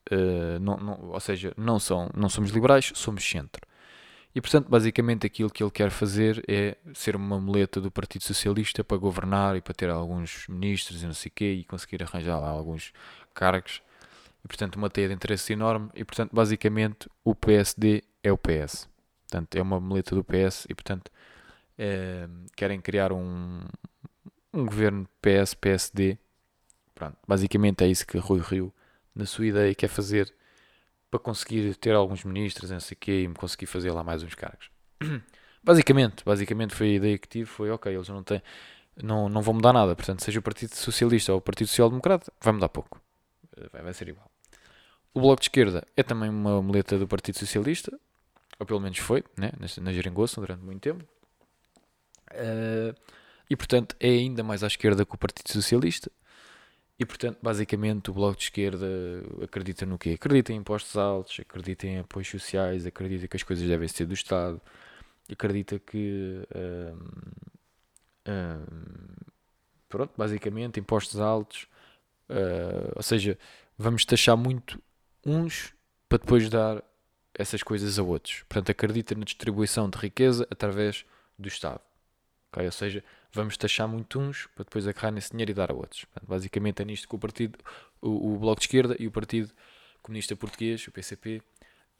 não, 0.60 0.76
não, 0.76 1.10
ou 1.10 1.20
seja, 1.20 1.52
não, 1.56 1.78
são, 1.78 2.10
não 2.14 2.28
somos 2.28 2.50
liberais, 2.50 2.92
somos 2.94 3.24
centro. 3.24 3.62
E, 4.34 4.40
portanto, 4.40 4.68
basicamente 4.68 5.26
aquilo 5.26 5.48
que 5.48 5.62
ele 5.62 5.70
quer 5.70 5.90
fazer 5.90 6.44
é 6.48 6.76
ser 6.92 7.14
uma 7.14 7.38
muleta 7.38 7.80
do 7.80 7.90
Partido 7.90 8.24
Socialista 8.24 8.82
para 8.82 8.96
governar 8.96 9.56
e 9.56 9.60
para 9.60 9.74
ter 9.74 9.88
alguns 9.88 10.48
ministros 10.48 11.02
e 11.02 11.06
não 11.06 11.14
sei 11.14 11.30
o 11.30 11.32
quê 11.32 11.52
e 11.52 11.64
conseguir 11.64 12.02
arranjar 12.02 12.40
lá 12.40 12.48
alguns 12.48 12.92
cargos. 13.32 13.80
E 14.44 14.48
portanto 14.48 14.76
uma 14.76 14.90
teia 14.90 15.08
de 15.08 15.14
interesse 15.14 15.52
enorme. 15.52 15.88
E 15.94 16.04
portanto 16.04 16.30
basicamente 16.34 17.08
o 17.22 17.34
PSD 17.34 18.02
é 18.22 18.32
o 18.32 18.38
PS 18.38 18.88
portanto 19.34 19.56
é 19.56 19.62
uma 19.62 19.80
muleta 19.80 20.14
do 20.14 20.22
PS 20.22 20.66
e 20.68 20.74
portanto 20.74 21.10
é, 21.76 22.28
querem 22.56 22.80
criar 22.80 23.12
um, 23.12 23.60
um 24.52 24.64
governo 24.64 25.08
PS-PSD 25.20 26.16
pronto, 26.94 27.16
basicamente 27.26 27.82
é 27.82 27.88
isso 27.88 28.06
que 28.06 28.18
Rui 28.18 28.40
Rio 28.40 28.72
na 29.14 29.26
sua 29.26 29.46
ideia 29.46 29.74
quer 29.74 29.88
fazer 29.88 30.32
para 31.10 31.20
conseguir 31.20 31.74
ter 31.76 31.94
alguns 31.94 32.24
ministros 32.24 32.70
não 32.70 32.80
sei 32.80 32.96
quê, 32.98 33.22
e 33.22 33.34
conseguir 33.34 33.66
fazer 33.66 33.90
lá 33.92 34.02
mais 34.02 34.22
uns 34.22 34.34
cargos 34.34 34.70
basicamente, 35.62 36.24
basicamente 36.24 36.74
foi 36.74 36.90
a 36.90 36.94
ideia 36.94 37.18
que 37.18 37.28
tive 37.28 37.46
foi 37.46 37.70
ok, 37.70 37.94
eles 37.94 38.08
não 38.08 38.22
têm 38.22 38.42
não, 39.02 39.28
não 39.28 39.42
vão 39.42 39.54
mudar 39.54 39.72
nada, 39.72 39.94
portanto 39.96 40.22
seja 40.22 40.38
o 40.38 40.42
Partido 40.42 40.74
Socialista 40.74 41.32
ou 41.32 41.38
o 41.38 41.42
Partido 41.42 41.68
Social 41.68 41.88
Democrata 41.88 42.32
vai 42.40 42.52
mudar 42.52 42.68
pouco 42.68 43.00
vai, 43.72 43.82
vai 43.82 43.94
ser 43.94 44.08
igual 44.08 44.30
o 45.14 45.20
Bloco 45.20 45.40
de 45.40 45.44
Esquerda 45.44 45.86
é 45.96 46.02
também 46.02 46.28
uma 46.28 46.60
muleta 46.60 46.98
do 46.98 47.06
Partido 47.06 47.38
Socialista, 47.38 47.96
ou 48.58 48.66
pelo 48.66 48.80
menos 48.80 48.98
foi, 48.98 49.22
né? 49.36 49.52
na 49.80 49.92
Jeringoça 49.92 50.40
durante 50.40 50.64
muito 50.64 50.80
tempo. 50.80 51.04
Uh, 52.32 52.92
e 53.48 53.54
portanto 53.54 53.94
é 54.00 54.08
ainda 54.08 54.42
mais 54.42 54.64
à 54.64 54.66
esquerda 54.66 55.06
que 55.06 55.14
o 55.14 55.18
Partido 55.18 55.52
Socialista. 55.52 56.10
E 56.98 57.04
portanto, 57.04 57.38
basicamente, 57.42 58.10
o 58.10 58.14
Bloco 58.14 58.36
de 58.36 58.44
Esquerda 58.44 58.86
acredita 59.42 59.84
no 59.84 59.98
quê? 59.98 60.10
Acredita 60.10 60.52
em 60.52 60.56
impostos 60.56 60.96
altos, 60.96 61.40
acredita 61.40 61.86
em 61.86 61.98
apoios 61.98 62.28
sociais, 62.28 62.86
acredita 62.86 63.26
que 63.26 63.36
as 63.36 63.42
coisas 63.42 63.66
devem 63.66 63.88
ser 63.88 64.06
do 64.06 64.14
Estado, 64.14 64.60
acredita 65.30 65.78
que. 65.78 66.46
Uh, 66.54 66.96
uh, 68.28 69.24
pronto, 69.88 70.12
basicamente, 70.16 70.78
impostos 70.78 71.20
altos, 71.20 71.66
ou 72.96 73.02
seja, 73.02 73.38
vamos 73.76 74.04
taxar 74.04 74.36
muito 74.36 74.80
uns 75.24 75.72
para 76.08 76.18
depois 76.18 76.48
dar 76.48 76.82
essas 77.34 77.62
coisas 77.62 77.98
a 77.98 78.02
outros. 78.02 78.44
Portanto, 78.48 78.70
acredita 78.70 79.14
na 79.14 79.24
distribuição 79.24 79.90
de 79.90 79.98
riqueza 79.98 80.46
através 80.50 81.04
do 81.38 81.48
Estado. 81.48 81.80
Okay? 82.52 82.66
Ou 82.66 82.72
seja, 82.72 83.04
vamos 83.34 83.56
taxar 83.56 83.88
muito 83.88 84.18
uns 84.18 84.46
para 84.54 84.64
depois 84.64 84.86
agarrar 84.86 85.10
nesse 85.10 85.30
dinheiro 85.30 85.50
e 85.50 85.54
dar 85.54 85.70
a 85.70 85.74
outros. 85.74 86.04
Portanto, 86.04 86.28
basicamente 86.28 86.82
é 86.82 86.84
nisto 86.84 87.08
que 87.08 87.14
o 87.14 87.18
partido, 87.18 87.58
o, 88.00 88.34
o, 88.34 88.38
Bloco 88.38 88.60
de 88.60 88.66
Esquerda 88.66 88.96
e 88.98 89.06
o 89.06 89.10
Partido 89.10 89.52
Comunista 90.02 90.36
Português, 90.36 90.86
o 90.86 90.92
PCP, 90.92 91.38
uh, 91.38 91.42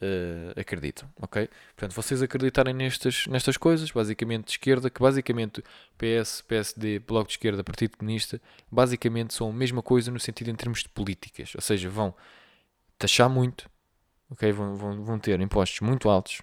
eh, 0.01 0.61
acreditam. 0.61 1.09
Ok? 1.21 1.49
Portanto, 1.75 1.93
vocês 1.93 2.21
acreditarem 2.21 2.73
nestas, 2.73 3.27
nestas 3.27 3.57
coisas, 3.57 3.91
basicamente 3.91 4.45
de 4.45 4.51
esquerda, 4.51 4.89
que 4.89 5.01
basicamente 5.01 5.63
PS, 5.97 6.41
PSD, 6.41 6.99
Bloco 6.99 7.27
de 7.27 7.33
Esquerda, 7.33 7.63
Partido 7.63 7.97
Comunista, 7.97 8.41
basicamente 8.71 9.33
são 9.33 9.49
a 9.49 9.53
mesma 9.53 9.81
coisa 9.81 10.11
no 10.11 10.19
sentido 10.19 10.49
em 10.49 10.55
termos 10.55 10.83
de 10.83 10.89
políticas. 10.89 11.53
Ou 11.55 11.61
seja, 11.61 11.89
vão 11.89 12.15
taxar 12.97 13.29
muito, 13.29 13.69
ok? 14.29 14.51
Vão, 14.51 14.75
vão, 14.75 15.03
vão 15.03 15.19
ter 15.19 15.39
impostos 15.41 15.81
muito 15.81 16.09
altos 16.09 16.41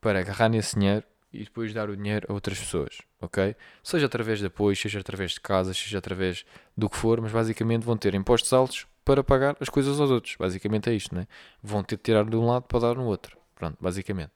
para 0.00 0.20
agarrar 0.20 0.48
nesse 0.48 0.76
dinheiro 0.78 1.04
e 1.32 1.44
depois 1.44 1.72
dar 1.72 1.88
o 1.88 1.96
dinheiro 1.96 2.26
a 2.28 2.32
outras 2.32 2.58
pessoas, 2.58 2.98
ok? 3.20 3.54
Seja 3.82 4.06
através 4.06 4.40
de 4.40 4.46
apoio, 4.46 4.76
seja 4.76 5.00
através 5.00 5.32
de 5.32 5.40
casas, 5.40 5.78
seja 5.78 5.98
através 5.98 6.44
do 6.76 6.88
que 6.88 6.96
for, 6.96 7.20
mas 7.20 7.32
basicamente 7.32 7.84
vão 7.84 7.96
ter 7.96 8.14
impostos 8.14 8.52
altos 8.52 8.86
para 9.04 9.22
pagar 9.22 9.56
as 9.60 9.68
coisas 9.68 10.00
aos 10.00 10.10
outros. 10.10 10.36
Basicamente 10.38 10.90
é 10.90 10.94
isto, 10.94 11.14
né? 11.14 11.26
Vão 11.62 11.82
ter 11.82 11.96
de 11.96 12.02
tirar 12.02 12.24
de 12.24 12.36
um 12.36 12.46
lado 12.46 12.64
para 12.64 12.80
dar 12.80 12.94
no 12.96 13.04
outro. 13.04 13.38
Pronto, 13.54 13.76
basicamente. 13.80 14.32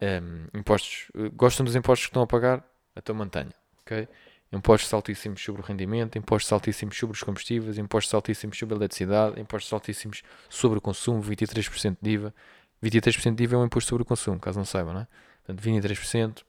Um, 0.00 0.58
impostos, 0.58 1.10
gostam 1.34 1.64
dos 1.64 1.76
impostos 1.76 2.06
que 2.06 2.10
estão 2.10 2.22
a 2.22 2.26
pagar? 2.26 2.64
Então 2.96 3.14
mantenha, 3.14 3.52
ok? 3.82 4.08
impostos 4.52 4.92
altíssimos 4.92 5.42
sobre 5.42 5.62
o 5.62 5.64
rendimento, 5.64 6.18
impostos 6.18 6.52
altíssimos 6.52 6.96
sobre 6.96 7.16
os 7.16 7.22
combustíveis, 7.22 7.78
impostos 7.78 8.12
altíssimos 8.12 8.58
sobre 8.58 8.74
a 8.74 8.78
eletricidade, 8.78 9.40
impostos 9.40 9.72
altíssimos 9.72 10.22
sobre 10.48 10.78
o 10.78 10.80
consumo, 10.80 11.22
23% 11.22 11.96
de 12.00 12.10
IVA. 12.10 12.34
23% 12.82 13.34
de 13.34 13.44
IVA 13.44 13.56
é 13.56 13.58
um 13.58 13.64
imposto 13.64 13.90
sobre 13.90 14.02
o 14.02 14.06
consumo, 14.06 14.40
caso 14.40 14.58
não 14.58 14.64
saibam, 14.64 14.94
não 14.94 15.00
é? 15.02 15.06
Portanto, 15.44 15.62
23%. 15.62 16.38
Uh, 16.40 16.44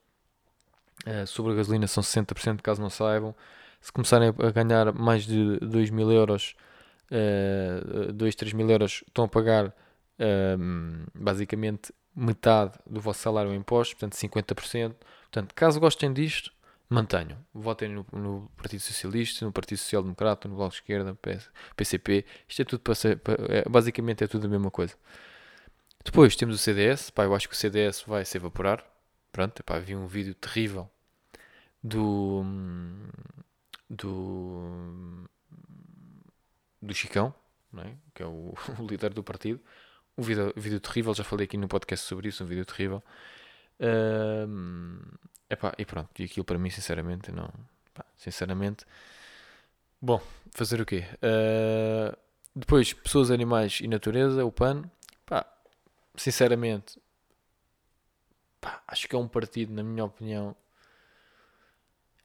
eh, 1.05 1.25
sobre 1.25 1.53
a 1.53 1.55
gasolina 1.55 1.87
são 1.87 2.03
60%, 2.03 2.61
caso 2.61 2.81
não 2.81 2.89
saibam. 2.89 3.35
Se 3.79 3.91
começarem 3.91 4.29
a 4.29 4.51
ganhar 4.51 4.93
mais 4.93 5.25
de 5.25 5.57
2 5.59 5.89
mil 5.89 6.11
euros, 6.11 6.55
uh, 7.11 8.13
2, 8.13 8.35
3 8.35 8.53
mil 8.53 8.69
euros, 8.69 9.03
estão 9.07 9.25
a 9.25 9.27
pagar 9.27 9.67
uh, 9.67 11.11
basicamente 11.15 11.91
metade 12.15 12.77
do 12.85 13.01
vosso 13.01 13.19
salário 13.21 13.51
em 13.53 13.57
impostos, 13.57 13.95
portanto 13.95 14.13
50%. 14.13 14.95
Portanto, 15.31 15.55
caso 15.55 15.79
gostem 15.79 16.13
disto, 16.13 16.51
mantenham. 16.89 17.37
Votem 17.53 17.89
no, 17.89 18.05
no, 18.11 18.51
Partido 18.57 18.81
Socialista, 18.81 19.45
no 19.45 19.51
Partido 19.51 19.77
Social 19.77 20.03
Democrata, 20.03 20.47
no 20.47 20.55
Bloco 20.55 20.71
de 20.71 20.75
Esquerda, 20.75 21.15
PS, 21.15 21.49
PCP. 21.75 22.25
Isto 22.47 22.61
é 22.61 22.65
tudo 22.65 22.81
para 22.81 22.95
ser, 22.95 23.17
para, 23.17 23.35
é, 23.47 23.63
basicamente 23.67 24.23
é 24.23 24.27
tudo 24.27 24.45
a 24.45 24.49
mesma 24.49 24.69
coisa. 24.69 24.95
Depois 26.03 26.35
temos 26.35 26.55
o 26.55 26.57
CDS. 26.57 27.09
Pá, 27.09 27.23
eu 27.23 27.35
acho 27.35 27.47
que 27.47 27.55
o 27.55 27.57
CDS 27.57 28.03
vai 28.05 28.25
se 28.25 28.37
evaporar. 28.37 28.85
Pronto, 29.31 29.63
pá, 29.63 29.79
vi 29.79 29.95
um 29.95 30.07
vídeo 30.07 30.33
terrível 30.35 30.89
do 31.83 32.43
do 33.89 35.27
do 36.81 36.93
Chicão, 36.93 37.33
é? 37.77 37.93
que 38.13 38.23
é 38.23 38.25
o, 38.25 38.53
o, 38.79 38.87
líder 38.87 39.13
do 39.13 39.23
partido. 39.23 39.59
Um 40.17 40.23
vídeo, 40.23 40.53
vídeo 40.55 40.79
terrível, 40.79 41.13
já 41.13 41.23
falei 41.23 41.45
aqui 41.45 41.57
no 41.57 41.67
podcast 41.67 42.05
sobre 42.05 42.27
isso, 42.27 42.43
um 42.43 42.47
vídeo 42.47 42.65
terrível. 42.65 43.03
Um, 43.79 44.99
Epá, 45.49 45.73
e 45.77 45.85
pronto, 45.85 46.09
e 46.17 46.23
aquilo 46.23 46.45
para 46.45 46.57
mim, 46.57 46.69
sinceramente, 46.69 47.31
não. 47.31 47.51
Pá, 47.93 48.05
sinceramente. 48.15 48.85
Bom, 50.01 50.21
fazer 50.51 50.79
o 50.79 50.85
quê? 50.85 51.03
Uh, 51.17 52.17
depois, 52.55 52.93
pessoas, 52.93 53.29
animais 53.29 53.79
e 53.81 53.87
natureza, 53.87 54.45
o 54.45 54.51
PAN. 54.51 54.83
Sinceramente, 56.15 56.99
pá, 58.59 58.81
acho 58.87 59.07
que 59.07 59.15
é 59.15 59.19
um 59.19 59.27
partido, 59.27 59.73
na 59.73 59.83
minha 59.83 60.05
opinião. 60.05 60.55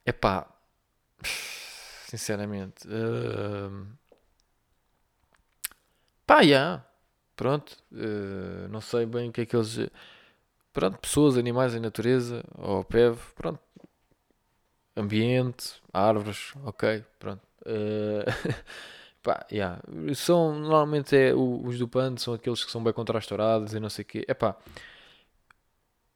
É 0.05 0.11
pá, 0.11 0.47
sinceramente. 2.07 2.87
Uh, 2.87 3.87
pá, 6.25 6.37
já. 6.43 6.43
Yeah, 6.43 6.85
pronto. 7.35 7.77
Uh, 7.91 8.67
não 8.69 8.81
sei 8.81 9.05
bem 9.05 9.29
o 9.29 9.31
que 9.33 9.41
é 9.41 9.45
que 9.45 9.55
eles 9.55 9.89
pronto, 10.77 10.99
pessoas, 10.99 11.37
animais 11.37 11.73
e 11.73 11.79
natureza, 11.79 12.43
ou 12.55 12.83
PEV, 12.83 13.17
pronto, 13.35 13.59
ambiente, 14.95 15.81
árvores, 15.93 16.53
ok, 16.63 17.03
pronto. 17.19 17.41
Uh, 17.61 18.23
pá, 19.27 19.45
yeah. 19.51 19.81
São, 20.15 20.57
normalmente 20.57 21.13
é, 21.13 21.33
os 21.35 21.77
do 21.77 21.85
PAN 21.85 22.15
são 22.15 22.33
aqueles 22.33 22.63
que 22.63 22.71
são 22.71 22.81
bem 22.81 22.93
contra 22.93 23.17
as 23.17 23.27
touradas 23.27 23.73
e 23.73 23.79
não 23.79 23.89
sei 23.89 24.03
o 24.03 24.05
quê. 24.05 24.25
Epá, 24.25 24.55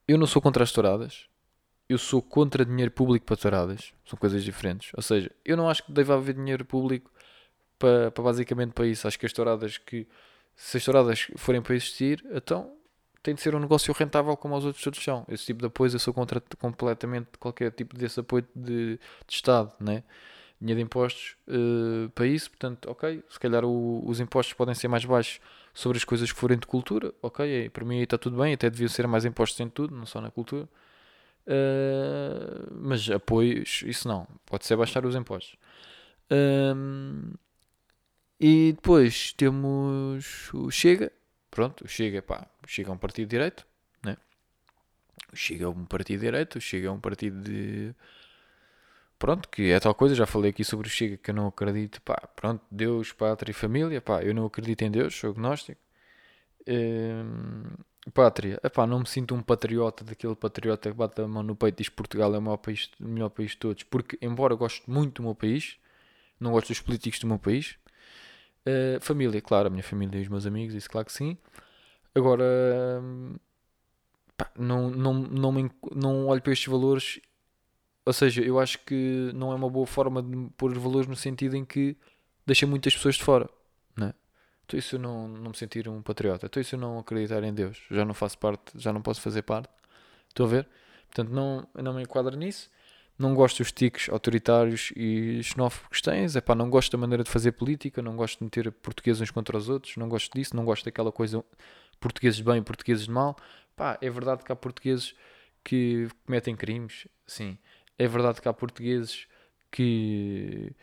eu 0.07 0.17
não 0.17 0.25
sou 0.25 0.41
contra 0.41 0.63
as 0.63 0.71
touradas, 0.71 1.25
eu 1.89 1.97
sou 1.97 2.21
contra 2.21 2.63
dinheiro 2.63 2.89
público 2.89 3.25
para 3.25 3.35
touradas, 3.35 3.93
são 4.05 4.17
coisas 4.17 4.45
diferentes. 4.45 4.93
Ou 4.95 5.03
seja, 5.03 5.29
eu 5.43 5.57
não 5.57 5.69
acho 5.69 5.83
que 5.83 5.91
deva 5.91 6.15
haver 6.15 6.35
dinheiro 6.35 6.63
público 6.63 7.11
para, 7.77 8.11
para 8.11 8.23
basicamente 8.23 8.71
para 8.71 8.87
isso. 8.87 9.05
Acho 9.05 9.19
que 9.19 9.25
as 9.25 9.33
touradas 9.33 9.77
que, 9.77 10.07
se 10.55 10.77
as 10.77 10.85
touradas 10.85 11.27
forem 11.35 11.61
para 11.61 11.75
existir, 11.75 12.25
então 12.31 12.73
tem 13.21 13.35
de 13.35 13.41
ser 13.41 13.53
um 13.53 13.59
negócio 13.59 13.93
rentável 13.93 14.37
como 14.37 14.55
os 14.55 14.63
outros 14.63 14.81
todos 14.81 15.03
são. 15.03 15.25
Esse 15.27 15.47
tipo 15.47 15.59
de 15.59 15.67
apoio 15.67 15.93
eu 15.93 15.99
sou 15.99 16.13
contra 16.13 16.41
completamente 16.57 17.27
qualquer 17.37 17.71
tipo 17.71 17.97
desse 17.97 18.21
apoio 18.21 18.47
de, 18.55 18.95
de 18.95 18.99
Estado, 19.27 19.73
né? 19.81 20.01
Dinheiro 20.61 20.77
de 20.77 20.85
impostos 20.85 21.35
uh, 21.47 22.07
para 22.11 22.27
isso, 22.27 22.51
portanto, 22.51 22.87
ok, 22.87 23.23
se 23.27 23.39
calhar 23.39 23.65
o, 23.65 24.07
os 24.07 24.19
impostos 24.19 24.53
podem 24.53 24.75
ser 24.75 24.87
mais 24.87 25.03
baixos 25.03 25.41
sobre 25.73 25.97
as 25.97 26.03
coisas 26.03 26.31
que 26.31 26.37
forem 26.39 26.59
de 26.59 26.67
cultura, 26.67 27.11
ok, 27.19 27.69
para 27.71 27.83
mim 27.83 27.99
está 27.99 28.15
tudo 28.15 28.37
bem, 28.37 28.53
até 28.53 28.69
devia 28.69 28.87
ser 28.87 29.07
mais 29.07 29.25
impostos 29.25 29.59
em 29.59 29.67
tudo, 29.67 29.95
não 29.95 30.05
só 30.05 30.21
na 30.21 30.29
cultura. 30.29 30.69
Uh, 31.47 32.77
mas 32.79 33.09
apoios, 33.09 33.83
isso 33.87 34.07
não, 34.07 34.27
pode 34.45 34.65
ser 34.67 34.75
baixar 34.75 35.03
os 35.03 35.15
impostos. 35.15 35.57
Um, 36.31 37.33
e 38.39 38.73
depois 38.73 39.33
temos 39.33 40.53
o 40.53 40.69
Chega, 40.69 41.11
pronto, 41.49 41.85
o 41.85 41.87
Chega, 41.87 42.21
pá, 42.21 42.47
o 42.63 42.67
Chega 42.67 42.89
é 42.89 42.93
um 42.93 42.97
partido 42.97 43.27
de 43.27 43.31
direito, 43.31 43.65
né? 44.03 44.15
O 45.33 45.35
Chega 45.35 45.65
é 45.65 45.67
um 45.67 45.85
partido 45.85 46.21
direito, 46.21 46.57
o 46.57 46.61
Chega 46.61 46.87
é 46.87 46.91
um 46.91 46.99
partido 46.99 47.41
de 47.41 47.95
pronto, 49.21 49.47
que 49.49 49.71
é 49.71 49.79
tal 49.79 49.93
coisa, 49.93 50.15
já 50.15 50.25
falei 50.25 50.49
aqui 50.49 50.63
sobre 50.63 50.87
o 50.87 50.89
Chega 50.89 51.15
que 51.15 51.29
eu 51.29 51.35
não 51.35 51.47
acredito, 51.47 52.01
pá, 52.01 52.15
pronto, 52.35 52.63
Deus, 52.71 53.13
pátria 53.13 53.51
e 53.51 53.53
família, 53.53 54.01
pá, 54.01 54.23
eu 54.23 54.33
não 54.33 54.47
acredito 54.47 54.81
em 54.81 54.89
Deus, 54.89 55.15
sou 55.15 55.29
agnóstico. 55.29 55.79
Hum, 56.67 57.63
pátria, 58.13 58.59
epá, 58.63 58.87
não 58.87 58.99
me 59.01 59.07
sinto 59.07 59.35
um 59.35 59.43
patriota 59.43 60.03
daquele 60.03 60.35
patriota 60.35 60.89
que 60.89 60.97
bate 60.97 61.21
a 61.21 61.27
mão 61.27 61.43
no 61.43 61.55
peito 61.55 61.75
e 61.75 61.83
diz 61.83 61.89
Portugal 61.89 62.33
é 62.33 62.39
o 62.39 62.41
melhor 62.41 62.57
país, 62.57 62.89
o 62.99 63.07
melhor 63.07 63.29
país 63.29 63.51
de 63.51 63.57
todos, 63.57 63.83
porque 63.83 64.17
embora 64.21 64.55
gosto 64.55 64.89
muito 64.89 65.21
do 65.21 65.27
meu 65.27 65.35
país, 65.35 65.77
não 66.39 66.51
gosto 66.51 66.69
dos 66.69 66.81
políticos 66.81 67.19
do 67.19 67.27
meu 67.27 67.37
país. 67.37 67.77
Uh, 68.65 68.99
família, 69.01 69.41
claro, 69.41 69.67
a 69.67 69.69
minha 69.69 69.83
família 69.83 70.17
e 70.19 70.23
os 70.23 70.29
meus 70.29 70.47
amigos, 70.47 70.73
isso 70.73 70.89
claro 70.89 71.05
que 71.05 71.13
sim. 71.13 71.37
Agora, 72.15 72.43
hum, 73.03 73.35
pá, 74.35 74.51
não, 74.57 74.89
não, 74.89 75.13
não, 75.13 75.51
me, 75.51 75.71
não 75.95 76.27
olho 76.27 76.41
para 76.41 76.53
estes 76.53 76.67
valores 76.71 77.21
ou 78.05 78.13
seja, 78.13 78.41
eu 78.41 78.59
acho 78.59 78.79
que 78.79 79.31
não 79.33 79.51
é 79.51 79.55
uma 79.55 79.69
boa 79.69 79.85
forma 79.85 80.21
de 80.23 80.49
pôr 80.57 80.77
valores 80.77 81.07
no 81.07 81.15
sentido 81.15 81.55
em 81.55 81.63
que 81.63 81.95
deixa 82.45 82.65
muitas 82.65 82.95
pessoas 82.95 83.15
de 83.15 83.23
fora. 83.23 83.49
Né? 83.95 84.13
Então 84.65 84.79
isso 84.79 84.95
eu 84.95 84.99
não, 84.99 85.27
não 85.27 85.51
me 85.51 85.57
sentir 85.57 85.87
um 85.87 86.01
patriota. 86.01 86.47
Então 86.47 86.59
isso 86.61 86.75
eu 86.75 86.79
não 86.79 86.99
acreditar 86.99 87.43
em 87.43 87.53
Deus. 87.53 87.81
Já 87.91 88.03
não 88.03 88.13
faço 88.13 88.37
parte, 88.37 88.71
já 88.75 88.91
não 88.91 89.01
posso 89.01 89.21
fazer 89.21 89.43
parte. 89.43 89.69
Estou 90.29 90.45
a 90.45 90.49
ver? 90.49 90.67
Portanto, 91.07 91.29
não, 91.31 91.67
não 91.75 91.93
me 91.93 92.01
enquadro 92.01 92.35
nisso. 92.35 92.69
Não 93.19 93.35
gosto 93.35 93.59
dos 93.59 93.71
tiques 93.71 94.09
autoritários 94.09 94.91
e 94.95 95.43
xenófobos 95.43 95.99
que 95.99 96.03
tens. 96.03 96.35
É 96.35 96.41
pá, 96.41 96.55
não 96.55 96.69
gosto 96.69 96.91
da 96.91 96.97
maneira 96.97 97.23
de 97.23 97.29
fazer 97.29 97.51
política. 97.51 98.01
Não 98.01 98.15
gosto 98.15 98.39
de 98.39 98.45
meter 98.45 98.71
portugueses 98.71 99.21
uns 99.21 99.29
contra 99.29 99.55
os 99.57 99.69
outros. 99.69 99.95
Não 99.97 100.09
gosto 100.09 100.33
disso. 100.33 100.55
Não 100.55 100.65
gosto 100.65 100.85
daquela 100.85 101.11
coisa 101.11 101.43
portugueses 101.99 102.37
de 102.37 102.43
bem 102.43 102.57
e 102.57 102.61
portugueses 102.61 103.05
de 103.05 103.11
mal. 103.11 103.37
Pá, 103.75 103.97
é 104.01 104.09
verdade 104.09 104.43
que 104.43 104.51
há 104.51 104.55
portugueses 104.55 105.13
que 105.63 106.07
cometem 106.25 106.55
crimes. 106.55 107.07
Sim. 107.27 107.57
É 108.01 108.07
verdade 108.07 108.41
que 108.41 108.49
há 108.49 108.53
portugueses 108.53 109.27
que. 109.69 110.73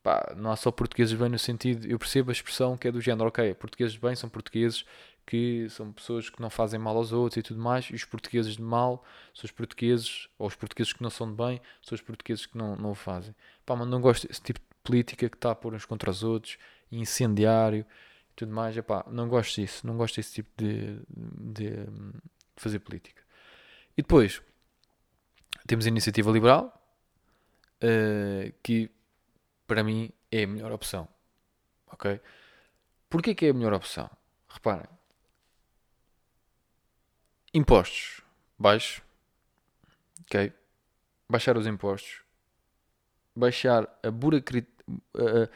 Pá, 0.00 0.32
não 0.36 0.52
há 0.52 0.56
só 0.56 0.70
portugueses 0.70 1.12
bem 1.18 1.28
no 1.28 1.38
sentido. 1.38 1.88
Eu 1.88 1.98
percebo 1.98 2.30
a 2.30 2.32
expressão 2.32 2.76
que 2.76 2.86
é 2.86 2.92
do 2.92 3.00
género, 3.00 3.26
ok, 3.28 3.52
portugueses 3.54 3.96
bem 3.96 4.14
são 4.14 4.30
portugueses 4.30 4.84
que 5.26 5.68
são 5.70 5.92
pessoas 5.92 6.30
que 6.30 6.40
não 6.40 6.48
fazem 6.50 6.78
mal 6.78 6.96
aos 6.96 7.12
outros 7.12 7.38
e 7.38 7.42
tudo 7.42 7.60
mais, 7.60 7.86
e 7.86 7.94
os 7.94 8.04
portugueses 8.04 8.56
de 8.56 8.62
mal 8.62 9.04
são 9.34 9.44
os 9.44 9.50
portugueses, 9.50 10.28
ou 10.38 10.46
os 10.46 10.54
portugueses 10.54 10.92
que 10.92 11.02
não 11.02 11.10
são 11.10 11.28
de 11.28 11.36
bem, 11.36 11.60
são 11.82 11.96
os 11.96 12.02
portugueses 12.02 12.46
que 12.46 12.56
não, 12.56 12.76
não 12.76 12.92
o 12.92 12.94
fazem. 12.94 13.34
Pá, 13.66 13.74
mas 13.74 13.88
não 13.88 14.00
gosto 14.00 14.28
desse 14.28 14.42
tipo 14.42 14.60
de 14.60 14.66
política 14.84 15.28
que 15.28 15.36
está 15.36 15.50
a 15.50 15.54
pôr 15.56 15.74
uns 15.74 15.84
contra 15.84 16.10
os 16.12 16.22
outros, 16.22 16.58
incendiário 16.92 17.84
e 18.32 18.34
tudo 18.36 18.52
mais. 18.52 18.76
Epá, 18.76 19.04
não 19.10 19.28
gosto 19.28 19.60
disso, 19.60 19.84
não 19.84 19.96
gosto 19.96 20.16
desse 20.16 20.34
tipo 20.34 20.50
de, 20.56 21.00
de, 21.08 21.70
de 21.70 21.86
fazer 22.56 22.78
política. 22.78 23.20
E 23.96 24.02
depois, 24.02 24.40
temos 25.66 25.86
a 25.86 25.88
iniciativa 25.88 26.30
liberal, 26.30 26.72
uh, 27.82 28.52
que 28.62 28.90
para 29.66 29.84
mim 29.84 30.10
é 30.30 30.44
a 30.44 30.46
melhor 30.46 30.72
opção. 30.72 31.08
Ok? 31.90 32.20
Porquê 33.08 33.34
que 33.34 33.46
é 33.46 33.50
a 33.50 33.54
melhor 33.54 33.74
opção? 33.74 34.10
Reparem. 34.48 34.88
Impostos 37.54 38.22
baixos. 38.58 39.02
Ok? 40.22 40.52
Baixar 41.28 41.56
os 41.56 41.66
impostos. 41.66 42.22
Baixar 43.34 43.88
a 44.02 44.10
burocracia. 44.10 44.68
Uh, 45.14 45.48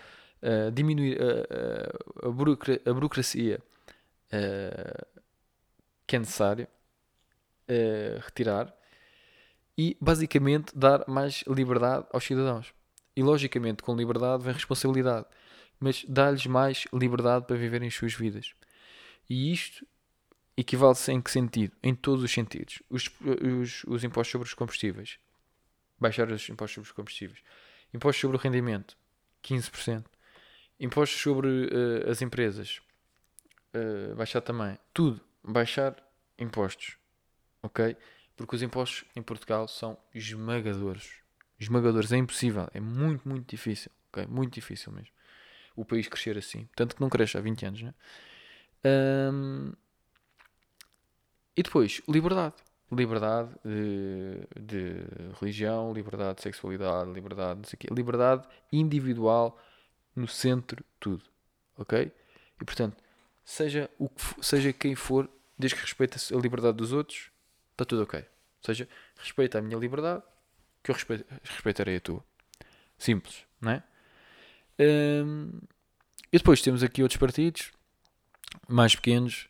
uh, 0.43 0.71
diminuir 0.73 1.19
a, 1.21 2.27
a, 2.27 2.31
burocracia, 2.31 2.95
burocracia 2.95 3.61
que 6.07 6.17
é 6.17 6.19
necessária. 6.19 6.69
retirar 8.23 8.76
e 9.77 9.97
basicamente 10.01 10.77
dar 10.77 11.05
mais 11.07 11.45
liberdade 11.47 12.07
aos 12.13 12.25
cidadãos. 12.25 12.73
E 13.15 13.23
logicamente, 13.23 13.83
com 13.83 13.95
liberdade 13.97 14.43
vem 14.43 14.53
responsabilidade, 14.53 15.27
mas 15.79 16.05
dá-lhes 16.09 16.47
mais 16.47 16.87
liberdade 16.93 17.47
para 17.47 17.57
viverem 17.57 17.89
as 17.89 17.95
suas 17.95 18.15
vidas. 18.15 18.53
E 19.29 19.53
isto 19.53 19.87
equivale-se 20.57 21.13
em 21.13 21.21
que 21.21 21.31
sentido? 21.31 21.77
Em 21.83 21.95
todos 21.95 22.25
os 22.25 22.31
sentidos. 22.31 22.83
Os, 22.89 23.11
os, 23.61 23.85
os 23.85 24.05
impostos 24.05 24.33
sobre 24.33 24.49
os 24.49 24.55
combustíveis. 24.55 25.19
Baixar 25.99 26.31
os 26.31 26.49
impostos 26.49 26.75
sobre 26.75 26.89
os 26.89 26.93
combustíveis. 26.93 27.43
Impostos 27.93 28.21
sobre 28.21 28.37
o 28.37 28.41
rendimento. 28.41 28.97
15%. 29.43 30.05
Impostos 30.81 31.21
sobre 31.21 31.49
uh, 31.49 32.11
as 32.11 32.23
empresas. 32.23 32.81
Uh, 33.75 34.15
baixar 34.15 34.41
também. 34.41 34.79
Tudo. 34.93 35.21
Baixar 35.43 35.97
impostos. 36.39 36.97
Ok? 37.63 37.97
Porque 38.37 38.55
os 38.55 38.63
impostos 38.63 39.05
em 39.17 39.23
Portugal 39.23 39.67
são 39.67 39.99
esmagadores. 40.15 41.21
Esmagadores, 41.59 42.13
é 42.13 42.19
impossível, 42.19 42.69
é 42.75 42.81
muito, 42.81 43.27
muito 43.27 43.49
difícil. 43.49 43.91
Okay? 44.09 44.27
Muito 44.27 44.53
difícil 44.53 44.93
mesmo. 44.93 45.11
O 45.75 45.85
país 45.85 46.07
crescer 46.07 46.37
assim. 46.37 46.69
Tanto 46.77 46.95
que 46.95 47.01
não 47.01 47.09
cresce 47.09 47.37
há 47.37 47.41
20 47.41 47.67
anos, 47.67 47.83
né? 47.83 47.95
Um, 49.33 49.73
e 51.57 51.63
depois, 51.63 52.03
liberdade. 52.09 52.55
Liberdade 52.93 53.51
de, 53.65 54.47
de, 54.61 54.95
religião, 55.41 55.93
liberdade 55.93 56.37
de 56.37 56.43
sexualidade, 56.43 57.11
liberdade, 57.11 57.59
não 57.59 57.65
sei 57.65 57.77
quê. 57.79 57.89
liberdade 57.91 58.47
individual 58.73 59.59
no 60.15 60.29
centro 60.29 60.77
de 60.77 60.91
tudo. 61.01 61.25
Ok? 61.77 62.13
E 62.61 62.65
portanto, 62.65 62.97
seja, 63.45 63.91
o 63.99 64.09
que 64.09 64.21
for, 64.23 64.45
seja 64.45 64.73
quem 64.73 64.95
for, 64.95 65.29
desde 65.59 65.77
que 65.77 65.83
respeite 65.83 66.33
a 66.33 66.39
liberdade 66.39 66.77
dos 66.77 66.93
outros, 66.93 67.31
está 67.77 67.85
tudo 67.85 68.03
ok. 68.03 68.19
Ou 68.21 68.27
seja, 68.63 68.89
respeita 69.17 69.59
a 69.59 69.63
minha 69.63 69.79
liberdade, 69.79 70.23
que 70.83 70.91
eu 70.91 70.95
respeito, 70.95 71.25
respeitarei 71.45 71.97
a 71.97 72.01
tua. 72.01 72.25
Simples, 72.99 73.45
não 73.61 73.73
é? 73.73 73.83
Um, 74.79 75.61
e 76.33 76.39
depois 76.39 76.63
temos 76.63 76.83
aqui 76.83 77.03
outros 77.03 77.19
partidos 77.19 77.73
mais 78.69 78.95
pequenos 78.95 79.49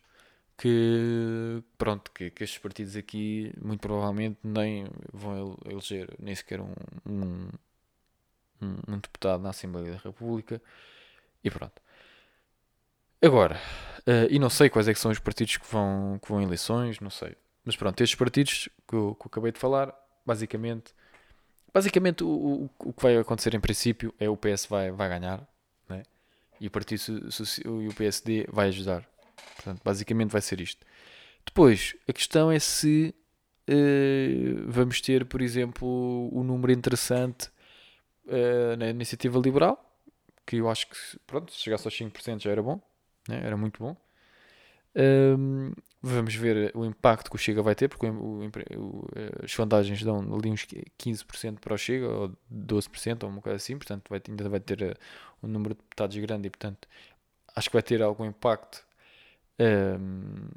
que 0.58 1.62
pronto, 1.76 2.10
que, 2.12 2.30
que, 2.30 2.44
estes 2.44 2.58
partidos 2.58 2.96
aqui 2.96 3.52
muito 3.60 3.80
provavelmente 3.80 4.38
nem 4.42 4.86
vão 5.12 5.56
eleger 5.66 6.14
nem 6.18 6.34
sequer 6.34 6.60
um, 6.60 6.72
um, 7.04 7.48
um, 8.88 8.98
deputado 8.98 9.42
na 9.42 9.50
Assembleia 9.50 9.92
da 9.92 9.98
República 9.98 10.60
e 11.44 11.50
pronto. 11.50 11.80
Agora, 13.22 13.56
uh, 14.06 14.30
e 14.30 14.38
não 14.38 14.50
sei 14.50 14.70
quais 14.70 14.88
é 14.88 14.94
são 14.94 15.10
os 15.10 15.18
partidos 15.18 15.56
que 15.56 15.66
vão, 15.70 16.18
que 16.22 16.28
vão 16.28 16.40
em 16.40 16.44
eleições, 16.44 17.00
não 17.00 17.10
sei. 17.10 17.36
Mas 17.66 17.74
pronto, 17.74 18.00
estes 18.00 18.16
partidos 18.16 18.68
que 18.88 18.94
eu, 18.94 19.16
que 19.16 19.26
eu 19.26 19.26
acabei 19.26 19.50
de 19.50 19.58
falar, 19.58 19.92
basicamente, 20.24 20.94
basicamente 21.74 22.22
o, 22.22 22.28
o, 22.28 22.70
o, 22.78 22.92
que 22.92 23.02
vai 23.02 23.16
acontecer 23.16 23.54
em 23.54 23.60
princípio 23.60 24.14
é 24.20 24.30
o 24.30 24.36
PS 24.36 24.66
vai, 24.66 24.92
vai 24.92 25.08
ganhar 25.08 25.44
né? 25.88 26.04
e 26.60 26.68
o 26.68 26.70
Partido 26.70 27.00
o 27.66 27.94
PSD 27.94 28.46
vai 28.48 28.68
ajudar. 28.68 29.04
Portanto, 29.56 29.82
basicamente 29.84 30.30
vai 30.30 30.40
ser 30.40 30.60
isto. 30.60 30.86
Depois, 31.44 31.96
a 32.08 32.12
questão 32.12 32.52
é 32.52 32.58
se 32.60 33.12
uh, 33.68 34.70
vamos 34.70 35.00
ter, 35.00 35.24
por 35.24 35.42
exemplo, 35.42 36.30
um 36.32 36.44
número 36.44 36.72
interessante 36.72 37.48
uh, 38.26 38.76
na 38.78 38.88
iniciativa 38.90 39.38
liberal, 39.40 39.82
que 40.46 40.56
eu 40.56 40.70
acho 40.70 40.88
que, 40.88 40.96
pronto, 41.26 41.52
se 41.52 41.58
chegasse 41.58 41.86
aos 41.86 41.94
5% 41.98 42.42
já 42.42 42.50
era 42.50 42.62
bom, 42.62 42.80
né? 43.28 43.40
era 43.44 43.56
muito 43.56 43.82
bom. 43.82 43.96
Um, 44.96 45.72
vamos 46.02 46.34
ver 46.34 46.70
o 46.74 46.84
impacto 46.84 47.28
que 47.28 47.36
o 47.36 47.38
Chega 47.38 47.62
vai 47.62 47.74
ter, 47.74 47.88
porque 47.88 48.06
o, 48.06 48.48
o, 48.76 49.08
as 49.42 49.52
sondagens 49.52 50.02
dão 50.02 50.18
ali 50.34 50.50
uns 50.50 50.66
15% 50.98 51.58
para 51.60 51.74
o 51.74 51.78
Chega, 51.78 52.08
ou 52.08 52.32
12%, 52.52 53.24
ou 53.24 53.28
uma 53.28 53.42
coisa 53.42 53.56
assim, 53.56 53.76
portanto 53.76 54.08
vai, 54.08 54.22
ainda 54.26 54.48
vai 54.48 54.60
ter 54.60 54.82
uh, 54.82 54.94
um 55.42 55.48
número 55.48 55.74
de 55.74 55.80
deputados 55.82 56.16
grande 56.16 56.46
e, 56.46 56.50
portanto, 56.50 56.88
acho 57.54 57.68
que 57.68 57.76
vai 57.76 57.82
ter 57.82 58.02
algum 58.02 58.24
impacto. 58.24 58.86
Um, 59.60 60.48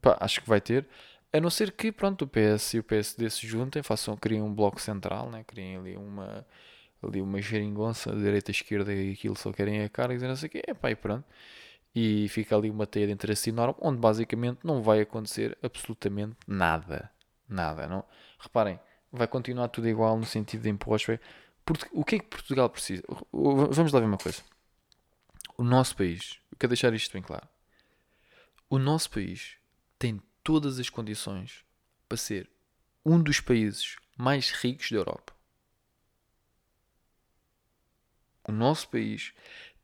pá, 0.00 0.16
acho 0.20 0.40
que 0.42 0.48
vai 0.48 0.60
ter. 0.60 0.86
A 1.32 1.40
não 1.40 1.50
ser 1.50 1.72
que, 1.72 1.92
pronto, 1.92 2.22
o 2.22 2.28
PS 2.28 2.74
e 2.74 2.78
o 2.78 2.84
PSD 2.84 3.28
se 3.30 3.46
juntem, 3.46 3.82
façam, 3.82 4.16
criem 4.16 4.42
um 4.42 4.54
bloco 4.54 4.80
central, 4.80 5.30
né? 5.30 5.44
criem 5.44 5.76
ali 5.76 5.96
uma, 5.96 6.46
ali 7.02 7.20
uma 7.20 7.40
geringonça, 7.40 8.14
direita, 8.14 8.50
esquerda 8.50 8.92
e 8.94 9.12
aquilo 9.12 9.36
só 9.36 9.52
querem 9.52 9.82
a 9.82 9.88
cara 9.88 10.14
e 10.14 10.18
não 10.18 10.36
sei 10.36 10.48
o 10.48 10.50
quê, 10.50 10.62
é 10.66 10.74
pá, 10.74 10.90
e 10.90 10.96
pronto 10.96 11.24
e 11.94 12.28
fica 12.28 12.56
ali 12.56 12.70
uma 12.70 12.86
teia 12.86 13.06
de 13.06 13.12
interesse 13.12 13.50
enorme 13.50 13.76
onde 13.80 13.98
basicamente 13.98 14.60
não 14.64 14.82
vai 14.82 15.00
acontecer 15.00 15.56
absolutamente 15.62 16.36
nada. 16.46 17.10
Nada, 17.48 17.86
não? 17.86 18.04
Reparem, 18.38 18.80
vai 19.12 19.28
continuar 19.28 19.68
tudo 19.68 19.88
igual 19.88 20.18
no 20.18 20.24
sentido 20.24 20.62
de 20.62 20.70
impostos. 20.70 21.18
O 21.92 22.04
que 22.04 22.16
é 22.16 22.18
que 22.18 22.26
Portugal 22.26 22.68
precisa? 22.68 23.02
Vamos 23.32 23.92
lá 23.92 24.00
ver 24.00 24.06
uma 24.06 24.18
coisa. 24.18 24.42
o 25.56 25.62
nosso 25.64 25.96
país, 25.96 26.40
eu 26.50 26.58
quero 26.58 26.70
deixar 26.70 26.92
isto 26.94 27.12
bem 27.12 27.22
claro. 27.22 27.48
O 28.68 28.78
nosso 28.78 29.10
país 29.10 29.56
tem 29.98 30.20
todas 30.42 30.78
as 30.78 30.90
condições 30.90 31.64
para 32.08 32.18
ser 32.18 32.50
um 33.04 33.22
dos 33.22 33.40
países 33.40 33.96
mais 34.16 34.50
ricos 34.50 34.90
da 34.90 34.96
Europa. 34.96 35.32
O 38.46 38.52
nosso 38.52 38.88
país 38.88 39.32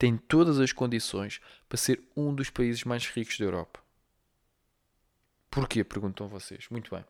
tem 0.00 0.16
todas 0.16 0.58
as 0.58 0.72
condições 0.72 1.42
para 1.68 1.76
ser 1.76 2.02
um 2.16 2.34
dos 2.34 2.48
países 2.48 2.84
mais 2.84 3.06
ricos 3.06 3.36
da 3.36 3.44
Europa. 3.44 3.80
Porquê? 5.50 5.84
Perguntam 5.84 6.26
vocês. 6.26 6.66
Muito 6.70 6.90
bem. 6.90 7.04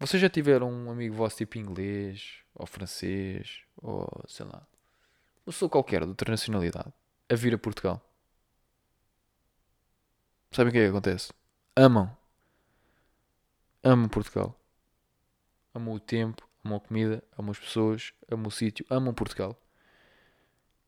Vocês 0.00 0.20
já 0.20 0.28
tiveram 0.28 0.68
um 0.68 0.90
amigo 0.90 1.14
vosso 1.14 1.36
tipo 1.36 1.56
inglês, 1.56 2.38
ou 2.52 2.66
francês, 2.66 3.62
ou 3.76 4.08
sei 4.26 4.44
lá, 4.44 4.66
uma 5.46 5.52
pessoa 5.52 5.70
qualquer 5.70 6.02
de 6.02 6.08
outra 6.08 6.32
nacionalidade, 6.32 6.92
a 7.28 7.34
vir 7.36 7.54
a 7.54 7.58
Portugal? 7.58 8.04
Sabem 10.50 10.70
o 10.70 10.72
que 10.72 10.78
é 10.78 10.82
que 10.82 10.90
acontece? 10.90 11.32
Amam. 11.76 12.10
Amam 13.84 14.08
Portugal. 14.08 14.60
Amam 15.72 15.94
o 15.94 16.00
tempo, 16.00 16.48
amam 16.64 16.78
a 16.78 16.80
comida, 16.80 17.22
amam 17.38 17.52
as 17.52 17.58
pessoas, 17.60 18.12
amam 18.28 18.48
o 18.48 18.50
sítio, 18.50 18.84
amam 18.90 19.14
Portugal. 19.14 19.56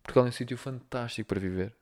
Portugal 0.02 0.26
é 0.26 0.28
um 0.28 0.32
sítio 0.32 0.56
fantástico 0.56 1.28
para 1.28 1.40
viver. 1.40 1.74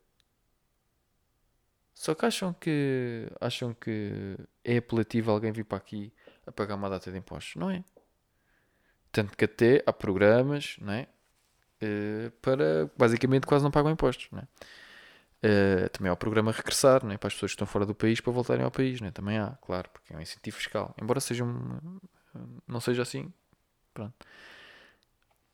Só 1.94 2.14
que 2.14 2.24
acham 2.24 2.54
que 2.54 3.30
acham 3.40 3.74
que 3.74 4.37
é 4.64 4.78
apelativo 4.78 5.30
alguém 5.30 5.52
vir 5.52 5.64
para 5.64 5.78
aqui 5.78 6.12
a 6.46 6.52
pagar 6.52 6.76
uma 6.76 6.88
data 6.88 7.11
de 7.11 7.18
impostos. 7.18 7.56
Não 7.56 7.70
é? 7.70 7.85
Tanto 9.12 9.37
que 9.37 9.44
até 9.44 9.83
há 9.85 9.92
programas 9.92 10.76
não 10.80 10.92
é? 10.92 11.09
Uh, 11.83 12.30
para 12.42 12.90
basicamente 12.96 13.46
quase 13.46 13.64
não 13.64 13.70
pagam 13.70 13.90
impostos. 13.90 14.28
Não 14.33 14.38
é? 14.38 14.48
Uh, 15.42 15.88
também 15.90 16.11
há 16.11 16.12
o 16.12 16.16
programa 16.16 16.52
Regressar 16.52 17.04
não 17.04 17.12
é? 17.12 17.18
para 17.18 17.28
as 17.28 17.35
pessoas 17.35 17.52
que 17.52 17.56
estão 17.56 17.66
fora 17.66 17.85
do 17.85 17.94
país 17.94 18.20
para 18.20 18.33
voltarem 18.33 18.64
ao 18.64 18.70
país. 18.70 19.00
Não 19.00 19.09
é? 19.09 19.11
Também 19.11 19.38
há, 19.38 19.59
claro, 19.62 19.90
porque 19.90 20.12
é 20.14 20.16
um 20.16 20.20
incentivo 20.20 20.56
fiscal. 20.56 20.94
Embora 21.00 21.20
seja 21.20 21.44
um, 21.44 22.00
não 22.66 22.80
seja 22.80 23.02
assim. 23.02 23.33
Pronto. 23.92 24.14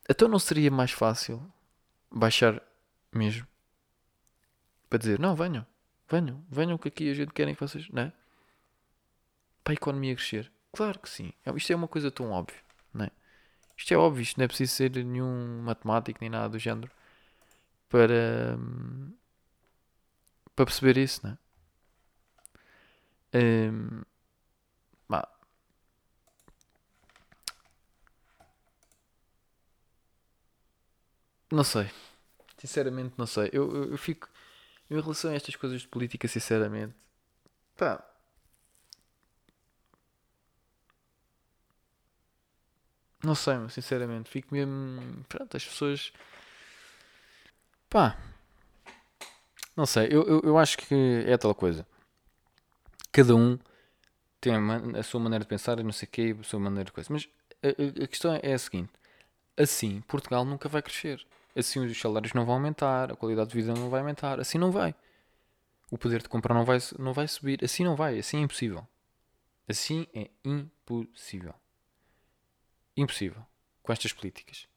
Então 0.09 0.29
não 0.29 0.39
seria 0.39 0.71
mais 0.71 0.91
fácil 0.91 1.41
baixar 2.11 2.61
mesmo 3.13 3.47
para 4.89 4.99
dizer: 4.99 5.19
não, 5.19 5.35
venham, 5.35 5.65
venham, 6.09 6.43
venham 6.49 6.77
que 6.77 6.87
aqui 6.87 7.09
a 7.09 7.13
gente 7.13 7.33
querem 7.33 7.53
que 7.53 7.61
vocês. 7.61 7.89
Não 7.89 8.03
é? 8.03 8.13
Para 9.63 9.73
a 9.73 9.75
economia 9.75 10.15
crescer. 10.15 10.51
Claro 10.71 10.99
que 10.99 11.09
sim. 11.09 11.33
É, 11.45 11.51
isto 11.55 11.71
é 11.71 11.75
uma 11.75 11.87
coisa 11.87 12.11
tão 12.11 12.31
óbvia, 12.31 12.59
não 12.93 13.05
é? 13.05 13.11
Isto 13.75 13.93
é 13.93 13.97
óbvio, 13.97 14.21
isto 14.21 14.37
não 14.37 14.45
é 14.45 14.47
preciso 14.47 14.73
ser 14.73 14.91
nenhum 15.05 15.61
matemático 15.61 16.19
nem 16.21 16.29
nada 16.29 16.49
do 16.49 16.59
género 16.59 16.91
para, 17.89 18.57
para 20.55 20.65
perceber 20.65 20.97
isso, 20.97 21.21
não 21.25 21.31
é? 21.33 21.37
Um, 23.71 24.01
não 31.51 31.63
sei. 31.63 31.89
Sinceramente, 32.57 33.13
não 33.17 33.25
sei. 33.27 33.49
Eu, 33.53 33.73
eu, 33.73 33.91
eu, 33.91 33.97
fico. 33.97 34.29
Em 34.89 34.99
relação 34.99 35.31
a 35.31 35.35
estas 35.35 35.55
coisas 35.55 35.81
de 35.81 35.87
política, 35.87 36.27
sinceramente. 36.27 36.95
Pá, 37.75 38.03
Não 43.23 43.35
sei, 43.35 43.55
sinceramente. 43.69 44.29
Fico 44.29 44.53
mesmo. 44.53 45.23
Pronto, 45.27 45.57
as 45.57 45.65
pessoas. 45.65 46.13
Pá. 47.89 48.17
Não 49.75 49.85
sei, 49.85 50.07
eu, 50.11 50.23
eu, 50.23 50.41
eu 50.43 50.57
acho 50.57 50.77
que 50.77 51.23
é 51.27 51.37
tal 51.37 51.53
coisa. 51.53 51.85
Cada 53.11 53.35
um 53.35 53.59
tem 54.41 54.53
a, 54.55 54.99
a 54.99 55.03
sua 55.03 55.19
maneira 55.19 55.43
de 55.43 55.49
pensar 55.49 55.79
e 55.79 55.83
não 55.83 55.91
sei 55.91 56.07
o 56.07 56.11
quê, 56.11 56.35
a 56.39 56.43
sua 56.43 56.59
maneira 56.59 56.85
de 56.85 56.91
coisa. 56.91 57.11
Mas 57.11 57.29
a, 57.61 58.03
a, 58.03 58.07
questão 58.07 58.39
é 58.41 58.53
a 58.53 58.57
seguinte: 58.57 58.91
assim, 59.57 60.01
Portugal 60.01 60.45
nunca 60.45 60.69
vai 60.69 60.81
crescer. 60.81 61.25
Assim, 61.55 61.83
os 61.83 61.99
salários 61.99 62.33
não 62.33 62.45
vão 62.45 62.55
aumentar, 62.55 63.11
a 63.11 63.15
qualidade 63.15 63.49
de 63.49 63.55
vida 63.55 63.73
não 63.73 63.89
vai 63.89 64.01
aumentar. 64.01 64.39
Assim, 64.39 64.59
não 64.59 64.71
vai. 64.71 64.93
O 65.89 65.97
poder 65.97 66.21
de 66.21 66.29
compra 66.29 66.53
não 66.53 66.63
vai, 66.63 66.77
não 66.99 67.13
vai 67.13 67.27
subir. 67.27 67.63
Assim, 67.63 67.83
não 67.83 67.95
vai. 67.95 68.19
Assim 68.19 68.37
é 68.37 68.41
impossível. 68.41 68.87
Assim 69.67 70.05
é 70.13 70.29
impossível. 70.45 71.55
Impossível. 72.95 73.45
Com 73.81 73.91
estas 73.91 74.13
políticas. 74.13 74.67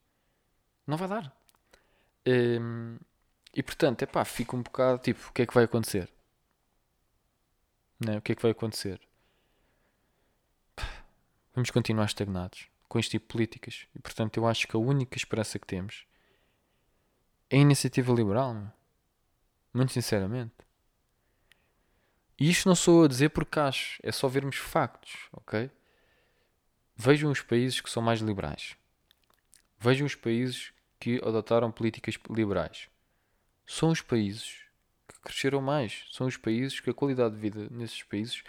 Não 0.87 0.97
vai 0.97 1.09
dar. 1.09 1.37
Um, 2.27 2.99
e 3.55 3.63
portanto, 3.63 4.03
é 4.03 4.07
pá, 4.07 4.25
fica 4.25 4.57
um 4.57 4.63
bocado 4.63 4.99
tipo: 4.99 5.29
o 5.29 5.33
que 5.33 5.43
é 5.43 5.47
que 5.47 5.55
vai 5.55 5.65
acontecer? 5.65 6.09
Não 7.99 8.15
é? 8.15 8.19
O 8.19 8.23
que 8.23 8.33
é 8.33 8.35
que 8.35 8.43
vai 8.43 8.53
acontecer? 8.53 9.01
Vamos 11.55 11.71
continuar 11.71 12.07
estagnados 12.07 12.70
com 12.91 12.99
este 12.99 13.13
tipo 13.13 13.27
de 13.27 13.33
políticas. 13.33 13.87
E 13.95 14.01
portanto, 14.01 14.37
eu 14.37 14.47
acho 14.49 14.67
que 14.67 14.77
a 14.77 14.81
única 14.81 15.17
esperança 15.17 15.61
que 15.61 15.67
temos 15.67 16.05
é 17.49 17.57
a 17.57 17.61
iniciativa 17.61 18.13
liberal. 18.13 18.53
Meu. 18.53 18.69
Muito 19.73 19.93
sinceramente. 19.93 20.53
E 22.37 22.51
isto 22.51 22.69
não 22.69 22.75
sou 22.75 23.05
a 23.05 23.09
dizer 23.09 23.29
porque 23.29 23.61
acho, 23.61 24.01
é 24.03 24.11
só 24.11 24.27
vermos 24.27 24.57
factos, 24.57 25.29
ok? 25.33 25.71
Vejam 26.97 27.31
os 27.31 27.43
países 27.43 27.81
que 27.81 27.89
são 27.89 28.03
mais 28.03 28.19
liberais. 28.19 28.77
Vejam 29.79 30.05
os 30.05 30.17
países 30.17 30.73
que 30.99 31.21
adotaram 31.25 31.71
políticas 31.71 32.19
liberais. 32.29 32.89
São 33.65 33.91
os 33.91 34.03
países 34.03 34.65
que 35.07 35.21
cresceram 35.21 35.63
mais. 35.63 36.07
São 36.11 36.27
os 36.27 36.37
países 36.37 36.81
que 36.81 36.91
a 36.91 36.95
qualidade 36.95 37.37
de 37.37 37.41
vida 37.41 37.69
nesses 37.71 38.03
países 38.03 38.43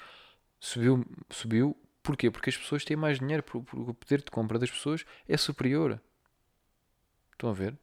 subiu. 0.60 1.06
subiu. 1.30 1.78
Porquê? 2.04 2.32
Porque 2.32 2.50
as 2.50 2.58
pessoas 2.58 2.84
têm 2.84 2.98
mais 2.98 3.20
dinheiro. 3.20 3.44
Porque 3.44 3.76
o 3.76 3.94
poder 3.94 4.22
de 4.22 4.32
compra 4.32 4.58
das 4.60 4.72
pessoas 4.72 5.06
é 5.28 5.38
superior. 5.38 6.02
Estão 7.34 7.50
a 7.50 7.54
ver? 7.54 7.78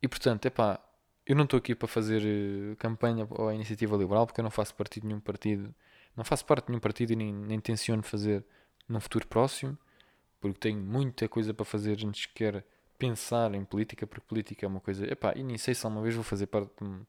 E 0.00 0.08
portanto, 0.08 0.46
é 0.46 0.50
pá, 0.50 0.80
eu 1.26 1.36
não 1.36 1.44
estou 1.44 1.58
aqui 1.58 1.74
para 1.74 1.86
fazer 1.86 2.22
eh, 2.24 2.74
campanha 2.76 3.26
à 3.48 3.54
iniciativa 3.54 3.96
liberal 3.96 4.26
porque 4.26 4.40
eu 4.40 4.44
não 4.44 4.50
faço 4.50 4.74
parte 4.74 5.00
de 5.00 5.06
nenhum 5.06 5.20
partido. 5.20 5.74
Não 6.16 6.24
faço 6.24 6.44
parte 6.44 6.66
de 6.66 6.72
nenhum 6.72 6.80
partido 6.80 7.12
e 7.12 7.16
nem, 7.16 7.32
nem 7.32 7.60
tenciono 7.60 8.02
fazer 8.02 8.44
num 8.88 9.00
futuro 9.00 9.26
próximo, 9.26 9.78
porque 10.40 10.58
tenho 10.58 10.80
muita 10.80 11.28
coisa 11.28 11.54
para 11.54 11.64
fazer 11.64 12.04
antes 12.04 12.26
que 12.26 12.34
quer 12.34 12.64
pensar 12.98 13.54
em 13.54 13.64
política, 13.64 14.06
porque 14.06 14.26
política 14.26 14.66
é 14.66 14.68
uma 14.68 14.80
coisa. 14.80 15.06
Epá, 15.10 15.32
e 15.36 15.42
nem 15.42 15.56
sei 15.58 15.74
se 15.74 15.86
alguma 15.86 16.02
vez 16.02 16.14
vou 16.14 16.24
fazer 16.24 16.46
parte 16.46 16.70
de 16.78 16.84
um, 16.84 17.06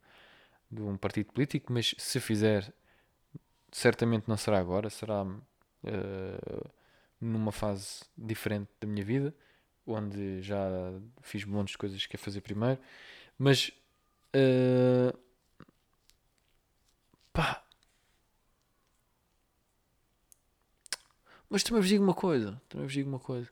de 0.72 0.82
um 0.82 0.98
partido 0.98 1.32
político, 1.34 1.74
mas 1.74 1.94
se 1.98 2.20
fizer, 2.20 2.74
certamente 3.78 4.28
não 4.28 4.38
será 4.38 4.60
agora, 4.60 4.90
será 4.90 5.24
uh, 5.24 6.72
numa 7.20 7.52
fase 7.52 8.02
diferente 8.18 8.70
da 8.80 8.88
minha 8.88 9.04
vida, 9.04 9.36
onde 9.86 10.42
já 10.42 10.70
fiz 11.22 11.44
montes 11.46 11.74
de 11.74 11.78
coisas 11.78 12.02
que 12.02 12.10
quero 12.10 12.24
fazer 12.24 12.42
primeiro, 12.42 12.80
mas. 13.38 13.72
Uh, 14.36 15.18
pá, 17.32 17.64
Mas 21.54 21.62
também 21.62 21.82
vos 21.82 21.90
digo 21.90 22.04
uma 22.04 22.16
coisa. 22.16 22.60
Também 22.68 22.88
vos 22.88 22.94
digo 22.94 23.08
uma 23.08 23.20
coisa. 23.20 23.48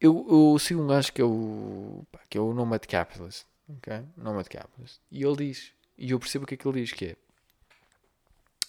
Eu, 0.00 0.26
eu 0.28 0.58
sigo 0.58 0.82
um 0.82 0.88
gajo 0.88 1.12
que 1.12 1.22
é 1.22 1.24
o. 1.24 2.04
que 2.28 2.36
é 2.36 2.40
o 2.40 2.52
Nomad 2.52 2.84
Capitalist. 2.84 3.46
Ok? 3.68 4.04
Nomad 4.16 4.48
Capitalist. 4.48 5.00
E 5.08 5.22
ele 5.22 5.36
diz. 5.36 5.72
E 5.96 6.10
eu 6.10 6.18
percebo 6.18 6.44
o 6.44 6.48
que 6.48 6.54
é 6.54 6.56
que 6.56 6.66
ele 6.66 6.80
diz 6.80 6.90
que 6.90 7.04
é. 7.04 7.16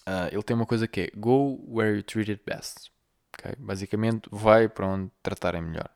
Uh, 0.07 0.27
ele 0.31 0.43
tem 0.43 0.55
uma 0.55 0.65
coisa 0.65 0.87
que 0.87 1.01
é 1.01 1.11
Go 1.15 1.63
where 1.67 1.95
you 1.95 2.03
treated 2.03 2.41
best. 2.45 2.91
Okay? 3.33 3.55
Basicamente, 3.57 4.27
vai 4.31 4.67
para 4.67 4.87
onde 4.87 5.11
tratarem 5.21 5.61
melhor. 5.61 5.89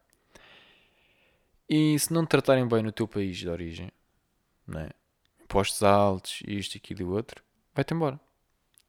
E 1.70 2.00
se 2.00 2.13
não 2.13 2.26
te 2.26 2.30
tratarem 2.30 2.67
bem 2.67 2.82
no 2.82 2.91
teu 2.91 3.08
país 3.08 3.38
de 3.38 3.50
origem, 3.50 3.91
né? 4.65 4.89
impostos 5.43 5.84
altos, 5.84 6.41
isto, 6.48 6.78
aquilo 6.78 7.02
e 7.02 7.06
outro, 7.06 7.43
vai-te 7.74 7.93
embora. 7.93 8.20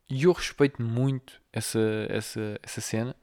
E 0.08 0.24
eu 0.24 0.32
respeito 0.32 0.82
muito 0.82 1.40
essa, 1.52 1.80
essa, 2.08 2.58
essa 2.62 2.80
cena. 2.80 3.14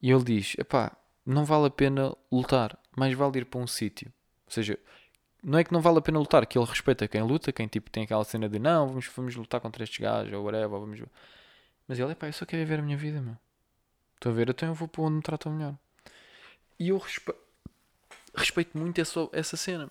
E 0.00 0.10
ele 0.10 0.24
diz: 0.24 0.54
epá, 0.58 0.96
não 1.24 1.44
vale 1.44 1.66
a 1.66 1.70
pena 1.70 2.14
lutar, 2.30 2.78
mais 2.96 3.14
vale 3.14 3.38
ir 3.38 3.46
para 3.46 3.60
um 3.60 3.66
sítio. 3.66 4.12
Ou 4.46 4.52
seja, 4.52 4.78
não 5.44 5.58
é 5.58 5.64
que 5.64 5.72
não 5.72 5.80
vale 5.82 5.98
a 5.98 6.00
pena 6.00 6.18
lutar, 6.18 6.46
que 6.46 6.58
ele 6.58 6.66
respeita 6.66 7.06
quem 7.06 7.22
luta, 7.22 7.52
quem 7.52 7.68
tipo 7.68 7.90
tem 7.90 8.04
aquela 8.04 8.24
cena 8.24 8.48
de 8.48 8.58
não, 8.58 8.88
vamos, 8.88 9.06
vamos 9.14 9.36
lutar 9.36 9.60
contra 9.60 9.84
estes 9.84 9.98
gajos 9.98 10.32
ou 10.32 10.42
whatever, 10.42 10.70
vamos. 10.70 11.02
Mas 11.86 11.98
ele, 11.98 12.12
epá, 12.12 12.26
eu 12.26 12.32
só 12.32 12.46
quero 12.46 12.62
viver 12.62 12.78
a 12.78 12.82
minha 12.82 12.96
vida, 12.96 13.20
meu. 13.20 13.36
Estou 14.14 14.32
a 14.32 14.34
ver, 14.34 14.48
então 14.48 14.70
eu 14.70 14.74
vou 14.74 14.88
para 14.88 15.02
onde 15.02 15.16
me 15.16 15.22
tratam 15.22 15.52
melhor. 15.52 15.74
E 16.78 16.88
eu 16.88 16.96
respe... 16.96 17.34
respeito 18.34 18.78
muito 18.78 18.98
essa, 18.98 19.28
essa 19.32 19.56
cena. 19.56 19.90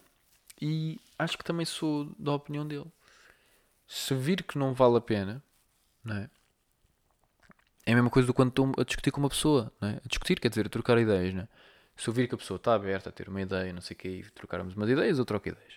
E 0.59 0.99
acho 1.19 1.37
que 1.37 1.43
também 1.43 1.65
sou 1.65 2.11
da 2.17 2.33
opinião 2.33 2.67
dele. 2.67 2.91
Se 3.87 4.15
vir 4.15 4.41
que 4.41 4.57
não 4.57 4.73
vale 4.73 4.97
a 4.97 5.01
pena, 5.01 5.43
não 6.03 6.15
é? 6.17 6.29
É 7.85 7.91
a 7.91 7.95
mesma 7.95 8.09
coisa 8.09 8.25
do 8.25 8.33
quando 8.33 8.49
estou 8.49 8.71
a 8.77 8.83
discutir 8.83 9.11
com 9.11 9.19
uma 9.19 9.29
pessoa, 9.29 9.71
não 9.79 9.89
é? 9.89 10.01
A 10.03 10.07
discutir, 10.07 10.39
quer 10.39 10.49
dizer, 10.49 10.65
a 10.65 10.69
trocar 10.69 10.97
ideias, 10.97 11.33
não 11.33 11.43
é? 11.43 11.47
Se 11.95 12.09
eu 12.09 12.13
vir 12.13 12.27
que 12.27 12.35
a 12.35 12.37
pessoa 12.37 12.57
está 12.57 12.73
aberta 12.73 13.09
a 13.09 13.11
ter 13.11 13.29
uma 13.29 13.41
ideia, 13.41 13.71
não 13.71 13.81
sei 13.81 13.95
o 13.95 13.97
quê, 13.97 14.09
e 14.09 14.23
trocarmos 14.31 14.75
umas 14.75 14.89
ideias, 14.89 15.19
eu 15.19 15.25
troco 15.25 15.47
ideias. 15.47 15.73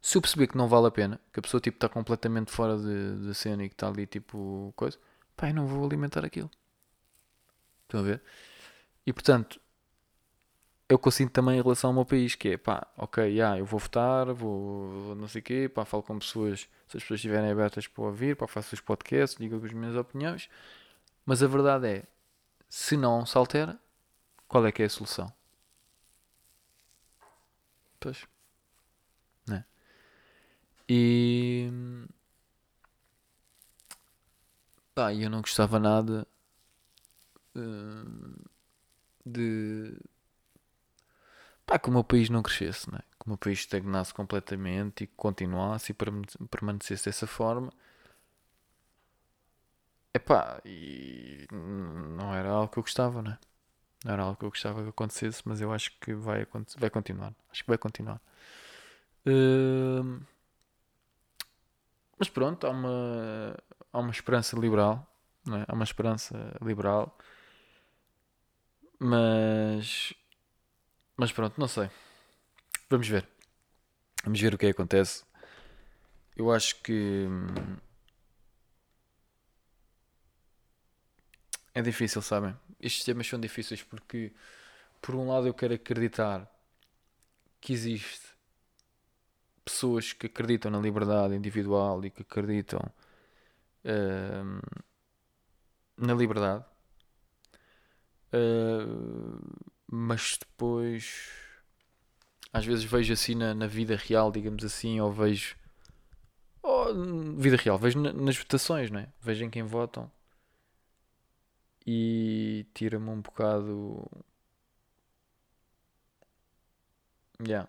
Se 0.00 0.16
eu 0.18 0.22
perceber 0.22 0.48
que 0.48 0.56
não 0.56 0.68
vale 0.68 0.88
a 0.88 0.90
pena, 0.90 1.20
que 1.32 1.38
a 1.38 1.42
pessoa 1.42 1.60
tipo 1.60 1.76
está 1.76 1.88
completamente 1.88 2.50
fora 2.50 2.76
de, 2.76 3.26
de 3.26 3.34
cena 3.34 3.64
e 3.64 3.68
que 3.68 3.74
está 3.74 3.88
ali 3.88 4.06
tipo 4.06 4.72
coisa, 4.76 4.98
pá, 5.36 5.48
eu 5.50 5.54
não 5.54 5.66
vou 5.66 5.84
alimentar 5.84 6.24
aquilo. 6.24 6.50
Estão 7.84 8.00
a 8.00 8.02
ver? 8.02 8.22
E 9.06 9.12
portanto, 9.12 9.60
é 10.88 10.94
eu 10.94 11.10
sinto 11.10 11.32
também 11.32 11.58
em 11.58 11.62
relação 11.62 11.90
ao 11.90 11.94
meu 11.94 12.04
país, 12.04 12.34
que 12.34 12.50
é 12.50 12.56
pá, 12.56 12.86
ok, 12.96 13.24
yeah, 13.24 13.58
eu 13.58 13.64
vou 13.64 13.80
votar, 13.80 14.32
vou 14.34 15.14
não 15.14 15.28
sei 15.28 15.40
o 15.40 15.44
quê, 15.44 15.68
pá, 15.68 15.84
falo 15.84 16.02
com 16.02 16.18
pessoas, 16.18 16.68
se 16.88 16.96
as 16.96 17.02
pessoas 17.02 17.18
estiverem 17.18 17.50
abertas 17.50 17.86
para 17.86 18.04
ouvir, 18.04 18.36
pá, 18.36 18.46
faço 18.46 18.74
os 18.74 18.80
podcasts, 18.80 19.38
digo 19.38 19.56
as 19.64 19.72
minhas 19.72 19.96
opiniões, 19.96 20.48
mas 21.24 21.42
a 21.42 21.46
verdade 21.46 21.86
é, 21.86 22.04
se 22.68 22.96
não 22.96 23.24
se 23.24 23.38
altera, 23.38 23.78
qual 24.48 24.66
é 24.66 24.72
que 24.72 24.82
é 24.82 24.86
a 24.86 24.90
solução? 24.90 25.32
Pois. 28.02 28.26
Né? 29.48 29.64
E. 30.88 31.70
Pá, 34.94 35.14
eu 35.14 35.30
não 35.30 35.40
gostava 35.40 35.78
nada 35.78 36.26
uh, 37.56 38.50
de. 39.24 39.96
Pá, 41.64 41.78
que 41.78 41.88
o 41.88 41.92
meu 41.92 42.04
país 42.04 42.28
não 42.28 42.42
crescesse, 42.42 42.90
né? 42.90 42.98
que 43.18 43.26
o 43.26 43.30
meu 43.30 43.38
país 43.38 43.60
estagnasse 43.60 44.12
completamente 44.12 45.04
e 45.04 45.06
continuasse 45.06 45.92
e 45.92 45.94
permanecesse 46.48 47.04
dessa 47.06 47.26
forma. 47.26 47.72
Epá, 50.14 50.60
e 50.64 51.46
não 51.50 52.34
era 52.34 52.50
algo 52.50 52.68
que 52.72 52.78
eu 52.78 52.82
gostava, 52.82 53.22
né? 53.22 53.38
Não 54.04 54.12
era 54.12 54.22
algo 54.22 54.36
que 54.36 54.44
eu 54.44 54.50
gostava 54.50 54.82
que 54.82 54.88
acontecesse, 54.88 55.42
mas 55.44 55.60
eu 55.60 55.72
acho 55.72 55.92
que 56.00 56.12
vai, 56.14 56.46
vai 56.76 56.90
continuar. 56.90 57.34
Acho 57.50 57.62
que 57.62 57.68
vai 57.68 57.78
continuar. 57.78 58.20
Uh, 59.26 60.20
mas 62.18 62.28
pronto, 62.28 62.66
há 62.66 62.70
uma, 62.70 63.56
há 63.92 63.98
uma 63.98 64.10
esperança 64.10 64.58
liberal. 64.58 65.06
Não 65.44 65.58
é? 65.58 65.64
Há 65.66 65.74
uma 65.74 65.84
esperança 65.84 66.56
liberal. 66.60 67.16
Mas. 68.98 70.14
Mas 71.16 71.32
pronto, 71.32 71.58
não 71.58 71.68
sei. 71.68 71.90
Vamos 72.88 73.08
ver. 73.08 73.28
Vamos 74.24 74.40
ver 74.40 74.54
o 74.54 74.58
que 74.58 74.66
é 74.66 74.68
que 74.72 74.80
acontece. 74.80 75.24
Eu 76.36 76.52
acho 76.52 76.80
que. 76.82 77.26
Hum, 77.28 77.76
é 81.74 81.82
difícil, 81.82 82.20
sabem? 82.22 82.54
estes 82.82 83.04
temas 83.04 83.26
são 83.28 83.38
difíceis 83.38 83.82
porque, 83.82 84.32
por 85.00 85.14
um 85.14 85.28
lado, 85.28 85.46
eu 85.46 85.54
quero 85.54 85.74
acreditar 85.74 86.50
que 87.60 87.72
existe 87.72 88.32
pessoas 89.64 90.12
que 90.12 90.26
acreditam 90.26 90.70
na 90.70 90.80
liberdade 90.80 91.34
individual 91.36 92.04
e 92.04 92.10
que 92.10 92.22
acreditam 92.22 92.80
uh, 93.84 94.82
na 95.96 96.12
liberdade, 96.12 96.64
uh, 98.34 99.64
mas 99.86 100.36
depois 100.40 101.30
às 102.52 102.66
vezes 102.66 102.84
vejo 102.84 103.12
assim 103.12 103.36
na, 103.36 103.54
na 103.54 103.68
vida 103.68 103.94
real, 103.96 104.32
digamos 104.32 104.64
assim, 104.64 105.00
ou 105.00 105.12
vejo 105.12 105.56
oh, 106.60 106.92
vida 107.36 107.56
real, 107.56 107.78
vejo 107.78 108.00
na, 108.00 108.12
nas 108.12 108.36
votações, 108.36 108.90
não 108.90 108.98
é? 108.98 109.08
Vejo 109.20 109.44
em 109.44 109.50
quem 109.50 109.62
votam 109.62 110.10
e 111.86 112.66
tira-me 112.74 113.08
um 113.10 113.20
bocado. 113.20 114.08
Yeah. 117.40 117.68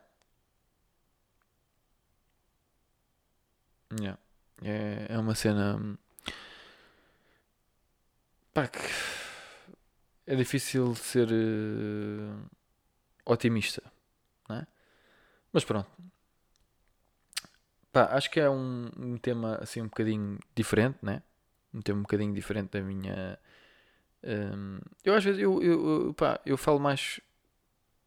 Yeah. 3.99 4.17
É, 4.63 5.07
é 5.09 5.17
uma 5.17 5.35
cena. 5.35 5.79
Pá, 8.53 8.67
que 8.67 8.79
é 10.25 10.35
difícil 10.35 10.95
ser 10.95 11.27
uh, 11.31 12.49
otimista, 13.25 13.83
né? 14.49 14.67
Mas 15.53 15.65
pronto. 15.65 15.89
Pá, 17.91 18.05
acho 18.15 18.29
que 18.31 18.39
é 18.39 18.49
um, 18.49 18.89
um 18.97 19.17
tema 19.17 19.57
assim 19.61 19.81
um 19.81 19.85
bocadinho 19.85 20.39
diferente, 20.55 20.97
né? 21.01 21.21
Um 21.73 21.81
tema 21.81 21.99
um 21.99 22.03
bocadinho 22.03 22.33
diferente 22.33 22.71
da 22.71 22.81
minha 22.81 23.37
um, 24.23 24.79
eu 25.03 25.13
às 25.13 25.23
vezes 25.23 25.41
eu, 25.41 25.61
eu, 25.61 26.13
pá, 26.13 26.39
eu 26.45 26.57
falo 26.57 26.79
mais 26.79 27.19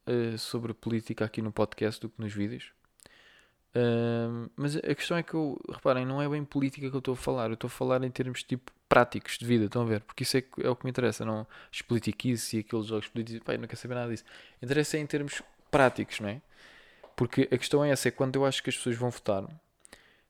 uh, 0.07 0.38
sobre 0.38 0.72
política 0.72 1.24
aqui 1.24 1.42
no 1.42 1.52
podcast 1.52 2.00
do 2.00 2.09
que 2.09 2.20
nos 2.20 2.33
vídeos. 2.33 2.72
Um, 3.74 4.48
mas 4.57 4.76
a 4.76 4.94
questão 4.94 5.18
é 5.18 5.22
que 5.22 5.35
eu, 5.35 5.61
reparem, 5.70 6.07
não 6.07 6.22
é 6.22 6.29
bem 6.29 6.42
política 6.42 6.88
que 6.88 6.96
eu 6.96 6.98
estou 6.98 7.12
a 7.12 7.16
falar, 7.16 7.48
eu 7.48 7.55
estou 7.55 7.68
a 7.68 7.70
falar 7.70 8.02
em 8.05 8.11
termos 8.11 8.42
tipo 8.42 8.72
práticos 8.88 9.37
de 9.37 9.44
vida, 9.44 9.66
estão 9.66 9.83
a 9.83 9.85
ver? 9.85 10.00
Porque 10.00 10.22
isso 10.22 10.38
é, 10.38 10.44
é 10.62 10.70
o 10.70 10.74
que 10.74 10.87
me 10.87 10.90
interessa, 10.90 11.24
não 11.24 11.46
as 11.70 11.83
politiquices 11.83 12.55
e 12.55 12.59
aqueles 12.61 12.87
jogos 12.87 13.09
políticos, 13.09 13.42
pá, 13.44 13.52
eu 13.52 13.59
não 13.59 13.68
quero 13.68 13.79
saber 13.79 13.94
nada 13.94 14.11
disso. 14.11 14.24
Interessa 14.62 14.96
é 14.96 15.00
em 15.00 15.07
termos 15.07 15.42
práticos, 15.70 16.20
não 16.20 16.31
é? 16.31 16.40
Porque 17.14 17.48
a 17.52 17.59
questão 17.59 17.85
é 17.85 17.90
essa, 17.90 18.09
é 18.09 18.11
quando 18.11 18.37
eu 18.37 18.46
acho 18.46 18.62
que 18.62 18.70
as 18.70 18.76
pessoas 18.76 18.96
vão 18.96 19.11
votar, 19.11 19.44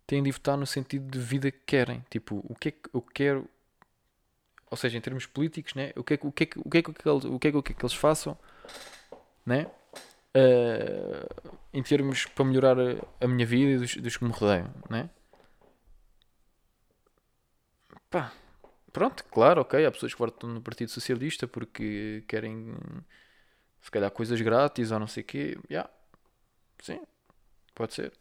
têm 0.06 0.22
de 0.22 0.32
votar 0.32 0.56
no 0.56 0.66
sentido 0.66 1.08
de 1.08 1.18
vida 1.18 1.50
que 1.50 1.60
querem. 1.66 2.04
Tipo, 2.10 2.44
o 2.48 2.54
que 2.54 2.68
é 2.68 2.70
que 2.72 2.88
eu 2.92 3.02
quero 3.02 3.48
ou 4.70 4.76
seja, 4.76 4.98
em 4.98 5.00
termos 5.00 5.26
políticos, 5.26 5.74
né? 5.74 5.92
o, 5.96 6.02
que 6.02 6.14
é, 6.14 6.18
o, 6.22 6.32
que 6.32 6.44
é, 6.44 6.48
o, 6.56 6.70
que 6.70 6.78
é, 6.78 6.80
o, 6.80 6.82
que 6.82 7.08
é, 7.08 7.12
o, 7.12 7.38
que 7.38 7.48
é, 7.48 7.50
o 7.56 7.62
que 7.62 7.72
é 7.72 7.74
que 7.74 7.84
eles 7.84 7.94
façam 7.94 8.36
né? 9.46 9.70
Uh, 10.36 11.56
em 11.72 11.82
termos 11.82 12.26
para 12.26 12.44
melhorar 12.44 12.76
a, 12.78 13.24
a 13.24 13.28
minha 13.28 13.46
vida 13.46 13.70
e 13.70 13.78
dos, 13.78 13.96
dos, 13.96 14.16
que 14.16 14.24
me 14.24 14.32
rodeiam. 14.32 14.70
Né? 14.90 15.08
Pá, 18.10 18.32
pronto, 18.92 19.24
claro, 19.24 19.62
ok. 19.62 19.86
Há 19.86 19.90
pessoas 19.90 20.12
que 20.12 20.18
votam 20.18 20.50
no 20.50 20.60
Partido 20.60 20.90
Socialista 20.90 21.46
porque 21.46 22.24
querem 22.28 22.74
se 23.80 23.90
calhar 23.90 24.10
coisas 24.10 24.40
grátis 24.40 24.90
ou 24.90 24.98
não 24.98 25.06
sei 25.06 25.22
o 25.22 25.26
quê. 25.26 25.58
Yeah. 25.70 25.88
Sim, 26.82 27.00
pode 27.74 27.94
ser. 27.94 28.12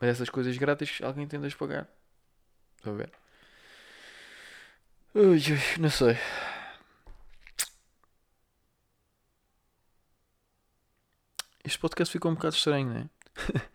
Mas 0.00 0.10
essas 0.10 0.30
coisas 0.30 0.56
grátis 0.56 1.00
alguém 1.02 1.26
tem 1.26 1.40
de 1.40 1.46
as 1.46 1.54
pagar. 1.54 1.88
Estou 2.78 2.94
a 2.94 2.96
ver? 2.96 3.12
Ui, 5.14 5.22
ui, 5.24 5.40
não 5.80 5.90
sei. 5.90 6.16
Este 11.64 11.78
podcast 11.78 12.12
ficou 12.12 12.30
um 12.30 12.34
bocado 12.34 12.54
estranho, 12.54 12.88
não 12.88 12.96
é? 12.96 13.08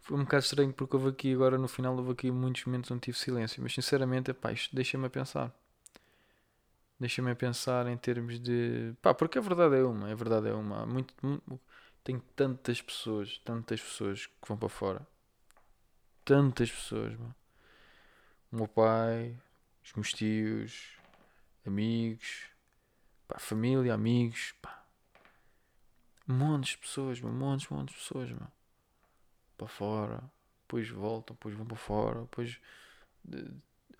Foi 0.00 0.16
um 0.16 0.24
bocado 0.24 0.44
estranho 0.44 0.72
porque 0.72 0.96
houve 0.96 1.08
aqui 1.10 1.32
agora 1.34 1.58
no 1.58 1.68
final 1.68 1.96
houve 1.96 2.12
aqui 2.12 2.30
muitos 2.30 2.64
momentos 2.64 2.90
onde 2.90 3.00
tive 3.02 3.18
silêncio, 3.18 3.62
mas 3.62 3.74
sinceramente, 3.74 4.32
pá, 4.32 4.52
isto 4.52 4.74
deixa-me 4.74 5.06
a 5.06 5.10
pensar. 5.10 5.52
Deixa-me 6.98 7.30
a 7.30 7.36
pensar 7.36 7.86
em 7.86 7.96
termos 7.96 8.40
de. 8.40 8.92
Pá, 9.02 9.14
porque 9.14 9.38
a 9.38 9.40
verdade 9.40 9.76
é 9.76 9.82
uma, 9.84 10.10
a 10.10 10.14
verdade 10.14 10.48
é 10.48 10.52
uma. 10.54 10.84
Muito, 10.86 11.14
muito, 11.22 11.60
tenho 12.02 12.20
tantas 12.34 12.82
pessoas, 12.82 13.38
tantas 13.44 13.80
pessoas 13.80 14.26
que 14.26 14.48
vão 14.48 14.56
para 14.56 14.68
fora. 14.68 15.06
Tantas 16.24 16.70
pessoas, 16.70 17.12
mano. 17.18 17.34
O 18.52 18.56
meu 18.56 18.68
pai, 18.68 19.36
os 19.88 19.94
meus 19.94 20.12
tios, 20.12 20.98
amigos, 21.66 22.50
pá, 23.26 23.38
família, 23.38 23.94
amigos, 23.94 24.52
pá. 24.60 24.84
Montes 26.26 26.72
de 26.72 26.78
pessoas, 26.78 27.20
meu, 27.20 27.32
montes, 27.32 27.68
montes 27.68 27.94
de 27.94 28.00
pessoas, 28.02 28.30
meu. 28.30 28.48
Para 29.56 29.66
fora, 29.66 30.22
depois 30.62 30.88
voltam, 30.90 31.34
depois 31.34 31.54
vão 31.54 31.66
para 31.66 31.76
fora, 31.76 32.20
depois. 32.20 32.60
De... 33.24 33.50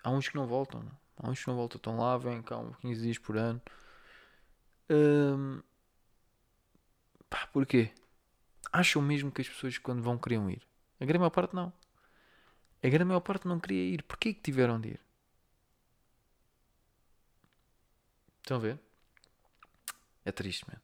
Há 0.05 0.11
uns 0.11 0.29
que 0.29 0.37
não 0.37 0.47
voltam, 0.47 0.85
há 1.17 1.31
uns 1.31 1.41
que 1.41 1.49
não 1.49 1.57
voltam, 1.57 1.79
estão 1.79 1.97
lá, 1.97 2.19
vêm 2.19 2.43
cá 2.43 2.63
15 2.83 3.01
dias 3.01 3.19
por 3.19 3.39
ano. 3.39 3.61
Hum... 4.91 5.63
Pá, 7.31 7.47
porquê? 7.47 7.93
Acham 8.71 9.01
mesmo 9.01 9.33
que 9.33 9.41
as 9.41 9.49
pessoas 9.49 9.79
quando 9.79 10.03
vão 10.03 10.19
queriam 10.19 10.51
ir? 10.51 10.63
A 11.01 11.05
grande 11.07 11.21
maior 11.21 11.31
parte 11.31 11.55
não. 11.55 11.73
A 12.83 12.89
grande 12.89 13.05
maior 13.07 13.21
parte 13.21 13.49
não 13.49 13.59
queria 13.59 13.95
ir. 13.95 14.03
Porquê 14.03 14.35
que 14.35 14.43
tiveram 14.43 14.79
de 14.79 14.91
ir? 14.91 15.08
Estão 18.49 18.57
a 18.57 18.61
ver? 18.61 18.79
É 20.25 20.33
triste, 20.33 20.65
mano. 20.67 20.81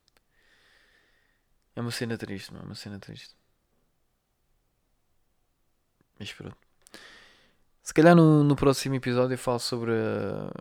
É 1.75 1.81
uma 1.81 1.91
cena 1.91 2.19
triste, 2.19 2.53
mano. 2.53 2.65
É 2.65 2.67
uma 2.67 2.75
cena 2.75 2.99
triste. 2.99 3.35
Mas 6.19 6.31
pronto. 6.31 6.59
Se 7.83 7.95
calhar 7.95 8.15
no, 8.15 8.45
no 8.45 8.55
próximo 8.55 8.97
episódio 8.97 9.33
eu 9.33 9.39
falo 9.39 9.59
sobre. 9.61 9.93
A... 9.93 10.53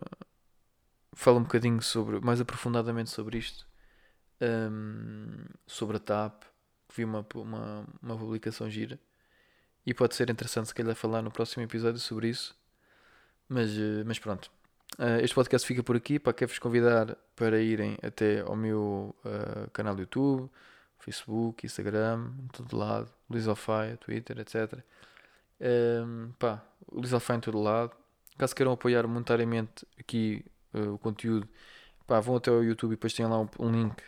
Falo 1.12 1.40
um 1.40 1.42
bocadinho 1.42 1.82
sobre. 1.82 2.20
Mais 2.20 2.40
aprofundadamente 2.40 3.10
sobre 3.10 3.36
isto. 3.36 3.68
Um, 4.40 5.44
sobre 5.66 5.98
a 5.98 6.00
TAP. 6.00 6.44
Vi 6.96 7.04
uma, 7.04 7.26
uma, 7.34 7.86
uma 8.00 8.16
publicação 8.16 8.70
gira. 8.70 8.98
E 9.84 9.92
pode 9.92 10.14
ser 10.14 10.30
interessante 10.30 10.68
se 10.68 10.74
calhar 10.74 10.94
falar 10.94 11.20
no 11.20 11.30
próximo 11.30 11.64
episódio 11.64 12.00
sobre 12.00 12.30
isso. 12.30 12.56
Mas, 13.46 13.76
eh, 13.76 14.02
mas 14.06 14.18
pronto. 14.18 14.50
Uh, 14.98 15.18
este 15.22 15.34
podcast 15.34 15.66
fica 15.66 15.82
por 15.82 15.96
aqui. 15.96 16.18
Para 16.18 16.32
quero-vos 16.32 16.58
convidar 16.58 17.16
para 17.34 17.60
irem 17.60 17.98
até 18.02 18.40
ao 18.40 18.54
meu 18.54 19.14
uh, 19.24 19.70
canal 19.72 19.94
do 19.94 20.02
YouTube, 20.02 20.48
Facebook, 20.98 21.66
Instagram, 21.66 22.30
todo 22.52 22.76
lado, 22.76 23.10
Lisofy, 23.28 23.96
Twitter, 24.00 24.38
etc. 24.38 24.78
Um, 25.60 26.32
pá, 26.38 26.62
Lisofy 26.92 27.32
em 27.32 27.40
todo 27.40 27.60
lado. 27.60 27.92
Caso 28.38 28.54
queiram 28.54 28.72
apoiar 28.72 29.06
monetariamente 29.06 29.86
aqui 29.98 30.44
uh, 30.72 30.94
o 30.94 30.98
conteúdo, 30.98 31.48
pá, 32.06 32.20
vão 32.20 32.36
até 32.36 32.50
ao 32.50 32.62
YouTube 32.62 32.92
e 32.92 32.96
depois 32.96 33.12
tem 33.14 33.26
lá 33.26 33.40
um, 33.40 33.48
um 33.58 33.70
link 33.70 34.02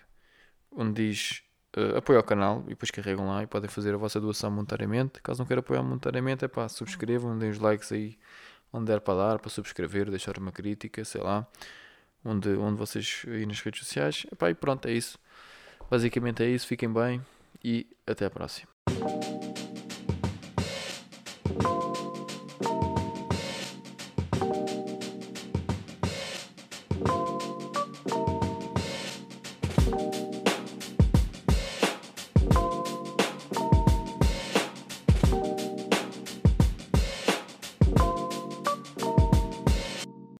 onde 0.70 1.08
diz 1.08 1.42
uh, 1.76 1.96
apoio 1.96 2.18
ao 2.18 2.24
canal 2.24 2.62
e 2.66 2.70
depois 2.70 2.90
carregam 2.90 3.26
lá 3.28 3.42
e 3.42 3.46
podem 3.46 3.68
fazer 3.68 3.94
a 3.94 3.96
vossa 3.96 4.20
doação 4.20 4.50
monetariamente. 4.52 5.20
Caso 5.20 5.40
não 5.40 5.46
queiram 5.46 5.60
apoiar 5.60 5.82
monetariamente, 5.82 6.44
é 6.44 6.48
pá, 6.48 6.68
subscrevam, 6.68 7.36
deem 7.38 7.50
os 7.50 7.58
likes 7.58 7.90
aí 7.90 8.16
onde 8.76 8.86
der 8.86 9.00
para 9.00 9.14
dar, 9.14 9.38
para 9.38 9.50
subscrever, 9.50 10.10
deixar 10.10 10.38
uma 10.38 10.52
crítica, 10.52 11.04
sei 11.04 11.20
lá, 11.20 11.46
onde, 12.24 12.50
onde 12.50 12.76
vocês 12.76 13.22
aí 13.26 13.46
nas 13.46 13.60
redes 13.60 13.80
sociais. 13.80 14.26
Epá, 14.30 14.50
e 14.50 14.54
pronto, 14.54 14.86
é 14.86 14.92
isso. 14.92 15.18
Basicamente 15.90 16.42
é 16.42 16.48
isso, 16.48 16.66
fiquem 16.66 16.92
bem 16.92 17.24
e 17.64 17.86
até 18.06 18.26
a 18.26 18.30
próxima. 18.30 18.68